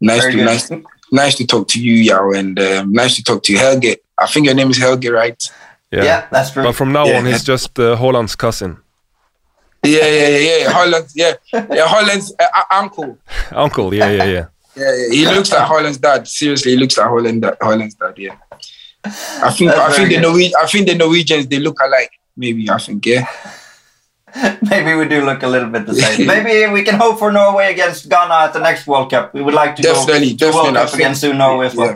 nice 0.00 0.20
Very 0.22 0.32
to 0.32 0.38
good. 0.38 0.46
nice 0.46 0.70
nice 1.12 1.34
to 1.36 1.46
talk 1.46 1.68
to 1.68 1.78
you, 1.80 1.92
Yao, 1.94 2.30
and 2.30 2.58
um, 2.58 2.90
nice 2.92 3.16
to 3.16 3.22
talk 3.22 3.42
to 3.42 3.52
you, 3.52 3.58
Helge. 3.58 3.96
I 4.16 4.26
think 4.28 4.46
your 4.46 4.54
name 4.54 4.70
is 4.70 4.78
Helge, 4.78 5.08
right? 5.08 5.42
Yeah, 5.90 6.26
that's 6.32 6.52
true. 6.52 6.62
But 6.62 6.72
from 6.74 6.92
now 6.92 7.04
Yeah. 7.04 7.18
on, 7.18 7.26
he's 7.26 7.44
just 7.44 7.78
uh, 7.78 7.96
Haaland's 7.96 8.34
cousin, 8.34 8.78
Yeah, 9.84 10.06
yeah, 10.06 10.28
yeah, 10.28 10.56
yeah. 10.58 10.72
Haaland, 10.72 11.10
yeah, 11.14 11.34
yeah. 11.52 11.86
Haaland's 11.88 12.32
uh, 12.38 12.46
uh, 12.54 12.62
uncle. 12.72 13.18
uncle. 13.50 13.92
Yeah, 13.94 14.10
yeah, 14.10 14.24
yeah. 14.24 14.46
Yeah, 14.74 14.90
yeah, 14.96 15.08
he 15.12 15.26
looks 15.26 15.52
like 15.52 15.68
Haaland's 15.68 15.98
dad. 15.98 16.26
Seriously, 16.26 16.70
he 16.72 16.76
looks 16.78 16.96
like 16.96 17.06
Haaland, 17.06 17.42
Haaland's 17.58 17.94
dad. 17.94 18.14
Yeah, 18.16 18.36
I 19.04 19.50
think 19.50 19.70
That's 19.70 19.80
I 19.80 19.92
think 19.96 20.08
very 20.08 20.22
the. 20.22 20.26
Norwe- 20.26 20.52
I 20.58 20.66
think 20.66 20.86
the 20.88 20.94
Norwegians 20.94 21.46
they 21.48 21.58
look 21.58 21.78
alike. 21.80 22.10
Maybe 22.36 22.70
I 22.70 22.78
think 22.78 23.04
yeah. 23.04 23.26
Maybe 24.62 24.94
we 24.94 25.06
do 25.08 25.26
look 25.26 25.42
a 25.42 25.46
little 25.48 25.68
bit 25.68 25.84
the 25.84 25.94
same. 25.94 26.26
Maybe 26.32 26.72
we 26.72 26.82
can 26.84 26.94
hope 26.94 27.18
for 27.18 27.30
Norway 27.30 27.70
against 27.70 28.08
Ghana 28.08 28.34
at 28.46 28.52
the 28.54 28.60
next 28.60 28.86
World 28.86 29.10
Cup. 29.10 29.34
We 29.34 29.42
would 29.42 29.52
like 29.52 29.76
to 29.76 29.82
Definitely, 29.82 30.32
go 30.34 30.46
to 30.50 30.52
definitely. 30.52 30.70
I 30.70 30.72
Cup 30.82 30.88
think- 30.90 31.00
against 31.02 31.24
Norway 31.24 31.66
as 31.66 31.74
well. 31.74 31.90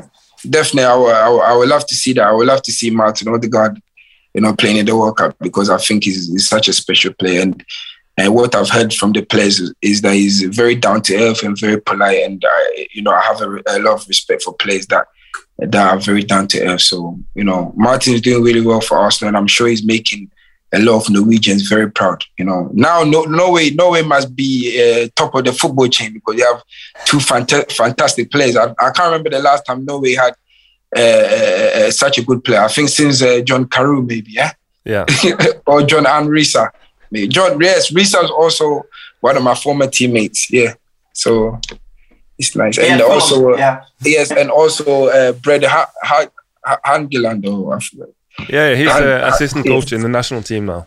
Yeah, 0.44 0.50
definitely. 0.50 0.84
I 0.84 0.96
would, 0.96 1.14
I, 1.14 1.28
would, 1.30 1.40
I 1.42 1.56
would 1.56 1.68
love 1.70 1.86
to 1.86 1.94
see 1.94 2.12
that. 2.12 2.24
I 2.26 2.32
would 2.32 2.46
love 2.46 2.60
to 2.62 2.72
see 2.72 2.90
Martin 2.90 3.28
Odegaard, 3.28 3.80
you 4.36 4.42
know, 4.42 4.54
playing 4.54 4.76
in 4.76 4.84
the 4.84 4.94
World 4.94 5.16
Cup 5.16 5.34
because 5.40 5.70
I 5.70 5.78
think 5.78 6.04
he's, 6.04 6.28
he's 6.28 6.46
such 6.46 6.68
a 6.68 6.72
special 6.74 7.14
player. 7.14 7.40
And 7.40 7.64
and 8.18 8.34
what 8.34 8.54
I've 8.54 8.68
heard 8.68 8.92
from 8.94 9.12
the 9.12 9.22
players 9.22 9.72
is, 9.82 10.00
that 10.02 10.14
he's 10.14 10.42
very 10.42 10.74
down 10.74 11.02
to 11.02 11.16
earth 11.16 11.42
and 11.42 11.58
very 11.58 11.80
polite. 11.80 12.22
And 12.22 12.42
I, 12.46 12.86
you 12.94 13.02
know, 13.02 13.12
I 13.12 13.20
have 13.22 13.42
a, 13.42 13.62
a 13.66 13.78
lot 13.80 14.00
of 14.00 14.08
respect 14.08 14.42
for 14.42 14.54
players 14.54 14.86
that 14.86 15.06
that 15.58 15.94
are 15.94 15.98
very 15.98 16.22
down 16.22 16.48
to 16.48 16.66
earth. 16.66 16.82
So 16.82 17.18
you 17.34 17.44
know, 17.44 17.72
Martin 17.76 18.12
is 18.12 18.20
doing 18.20 18.44
really 18.44 18.60
well 18.60 18.82
for 18.82 18.98
Arsenal, 18.98 19.28
and 19.28 19.38
I'm 19.38 19.46
sure 19.46 19.68
he's 19.68 19.86
making 19.86 20.30
a 20.72 20.80
lot 20.80 21.06
of 21.06 21.10
Norwegians 21.10 21.66
very 21.66 21.90
proud. 21.90 22.22
You 22.38 22.44
know, 22.44 22.70
now 22.74 23.04
no, 23.04 23.22
Norway 23.22 23.70
Norway 23.70 24.02
must 24.02 24.36
be 24.36 24.50
uh, 24.82 25.08
top 25.16 25.34
of 25.34 25.46
the 25.46 25.52
football 25.54 25.88
chain 25.88 26.12
because 26.12 26.36
they 26.36 26.42
have 26.42 26.62
two 27.06 27.18
fanta- 27.18 27.72
fantastic 27.72 28.30
players. 28.30 28.56
I, 28.56 28.74
I 28.78 28.90
can't 28.90 29.12
remember 29.12 29.30
the 29.30 29.38
last 29.38 29.64
time 29.64 29.86
Norway 29.86 30.14
had 30.14 30.34
uh, 30.94 31.00
uh, 31.00 31.70
uh, 31.86 31.90
such 31.90 32.18
a 32.18 32.22
good 32.22 32.44
player. 32.44 32.60
I 32.60 32.68
think 32.68 32.88
since 32.88 33.22
uh, 33.22 33.40
John 33.40 33.66
Carew, 33.68 34.02
maybe, 34.02 34.32
yeah, 34.32 34.52
Yeah. 34.84 35.04
or 35.66 35.82
John 35.82 36.06
Arne 36.06 36.28
Riise. 36.28 36.68
John, 37.28 37.58
yes, 37.60 37.90
Riise 37.92 38.22
is 38.24 38.30
also 38.30 38.82
one 39.20 39.36
of 39.36 39.42
my 39.42 39.54
former 39.54 39.86
teammates. 39.88 40.50
Yeah, 40.52 40.74
so 41.12 41.58
it's 42.38 42.54
nice. 42.54 42.76
Yeah, 42.78 42.84
and 42.92 43.00
Fulham, 43.00 43.12
also, 43.14 43.52
uh, 43.54 43.56
yeah. 43.56 43.84
yes, 44.04 44.30
and 44.30 44.50
also 44.50 45.06
uh, 45.06 45.32
Brede 45.32 45.64
ha- 45.64 45.90
ha- 46.02 46.28
ha- 46.64 46.80
Hangeland. 46.84 47.44
Oh, 47.46 47.70
I 47.72 47.78
forgot. 47.80 48.08
Yeah, 48.48 48.74
he's 48.74 48.90
And- 48.90 49.04
uh, 49.04 49.30
assistant 49.32 49.66
coach 49.66 49.92
in 49.92 50.02
the 50.02 50.08
national 50.08 50.42
team 50.42 50.66
now. 50.66 50.86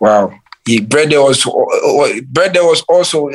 Wow. 0.00 0.32
He 0.66 0.80
Brede 0.80 1.12
was 1.12 1.46
uh, 1.46 1.50
uh, 1.50 2.20
Brede 2.28 2.58
was 2.60 2.82
also 2.82 3.30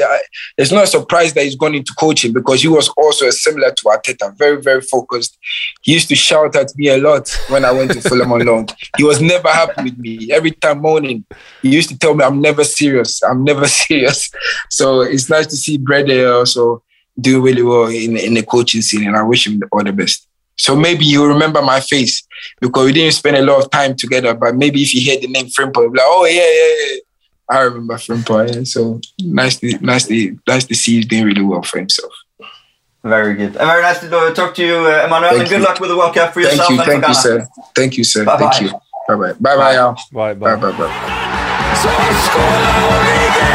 it's 0.57 0.71
not 0.71 0.83
a 0.83 0.87
surprise 0.87 1.33
that 1.33 1.43
he's 1.43 1.55
gone 1.55 1.73
into 1.73 1.93
coaching 1.97 2.33
because 2.33 2.61
he 2.61 2.67
was 2.67 2.87
also 2.89 3.29
similar 3.31 3.71
to 3.71 3.83
Arteta, 3.85 4.37
very, 4.37 4.61
very 4.61 4.81
focused. 4.81 5.37
He 5.81 5.93
used 5.93 6.07
to 6.09 6.15
shout 6.15 6.55
at 6.55 6.71
me 6.75 6.89
a 6.89 6.97
lot 6.97 7.27
when 7.49 7.65
I 7.65 7.71
went 7.71 7.91
to 7.93 8.01
Fulham 8.01 8.31
on 8.31 8.45
loan. 8.45 8.67
He 8.97 9.03
was 9.03 9.21
never 9.21 9.49
happy 9.49 9.83
with 9.83 9.97
me. 9.97 10.31
Every 10.31 10.51
time 10.51 10.81
morning, 10.81 11.25
he 11.61 11.69
used 11.69 11.89
to 11.89 11.97
tell 11.97 12.13
me 12.13 12.23
I'm 12.23 12.41
never 12.41 12.63
serious. 12.63 13.23
I'm 13.23 13.43
never 13.43 13.67
serious. 13.85 14.29
So 14.69 15.01
it's 15.01 15.29
nice 15.29 15.47
to 15.47 15.55
see 15.55 15.77
Brede 15.77 16.25
also 16.27 16.83
do 17.19 17.41
really 17.41 17.63
well 17.63 17.85
in, 17.87 18.17
in 18.17 18.33
the 18.33 18.43
coaching 18.43 18.81
scene 18.81 19.07
and 19.07 19.15
I 19.15 19.23
wish 19.23 19.47
him 19.47 19.61
all 19.71 19.83
the 19.83 19.93
best. 19.93 20.27
So 20.57 20.75
maybe 20.75 21.05
you 21.05 21.25
remember 21.25 21.61
my 21.61 21.79
face 21.81 22.25
because 22.61 22.85
we 22.85 22.93
didn't 22.93 23.13
spend 23.13 23.35
a 23.35 23.41
lot 23.41 23.63
of 23.63 23.71
time 23.71 23.95
together. 23.95 24.33
But 24.33 24.55
maybe 24.55 24.81
if 24.81 24.93
you 24.93 25.01
hear 25.01 25.19
the 25.19 25.27
name 25.27 25.47
Frimpong, 25.47 25.95
like, 25.95 26.05
oh 26.05 26.25
yeah, 26.25 26.41
yeah, 26.41 26.93
yeah. 26.93 26.99
I 27.49 27.59
remember 27.61 27.97
from 27.97 28.23
Yeah. 28.27 28.63
So 28.63 28.99
nice 29.19 29.59
to 29.59 29.77
nice 29.81 30.07
to 30.07 30.37
nice 30.47 30.65
to 30.65 30.75
see 30.75 30.95
he's 30.97 31.05
doing 31.05 31.25
really 31.25 31.43
well 31.43 31.61
for 31.61 31.77
himself. 31.79 32.11
Very 33.03 33.35
good. 33.35 33.55
And 33.55 33.67
very 33.69 33.83
nice 33.83 33.99
to 33.99 34.09
talk 34.33 34.55
to 34.55 34.65
you, 34.65 34.73
uh, 34.77 35.05
Emmanuel. 35.05 35.29
Thank 35.31 35.41
and 35.41 35.49
good 35.49 35.59
you. 35.61 35.65
luck 35.67 35.79
with 35.79 35.89
the 35.91 35.97
World 35.97 36.15
Cup 36.15 36.33
for 36.33 36.39
yourself 36.41 36.67
Thank 36.67 36.69
you, 36.71 36.81
and 36.81 36.85
for 36.85 36.91
thank 36.91 37.07
you, 37.07 37.13
sir. 37.13 37.47
Thank 37.75 37.97
you, 37.97 38.03
sir. 38.03 38.25
Bye-bye. 38.25 38.49
Thank 38.49 38.61
you. 38.61 38.69
Bye 39.07 39.15
bye. 39.15 39.33
Bye 39.39 39.55
bye, 39.57 39.73
y'all. 39.75 39.95
Bye, 40.11 40.33
Bye 40.33 40.55
bye. 40.55 40.71
bye 40.71 40.77
bye. 40.77 40.93
Så 41.81 41.89
skåler 42.25 42.75
Origi! 42.89 43.51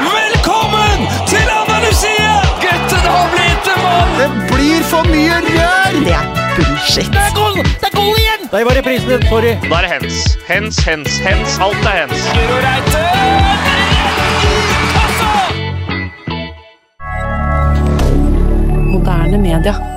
Velkommen 0.00 0.98
til 1.28 1.46
Andalusia! 1.60 2.32
Gutten 2.64 3.04
har 3.12 3.26
blitt 3.34 3.66
en 3.74 3.82
mann! 3.84 4.08
Det 4.20 4.30
blir 4.54 4.82
for 4.90 5.02
mye 5.12 5.36
rør! 5.48 6.04
Det 6.06 6.12
er 6.14 6.35
bullshit. 6.96 7.12
Det 7.12 7.20
er 7.20 7.34
goal! 7.34 7.56
Det 7.56 7.88
er 7.92 7.96
goal 7.96 8.16
igjen! 8.18 8.48
Der 8.50 8.64
var 8.64 8.74
reprisen 8.78 9.08
din. 9.08 9.22
Sorry. 9.28 9.52
Da 9.70 9.74
er 9.76 9.80
det 9.80 9.90
hens. 9.92 10.38
Hens, 10.48 10.76
hens, 10.84 11.18
hens. 11.18 11.58
Alt 11.58 11.84
er 11.90 11.96
hens. 12.00 12.20
Guro 12.32 12.56
Reite! 12.66 13.02
Moderne 18.92 19.38
media. 19.38 19.95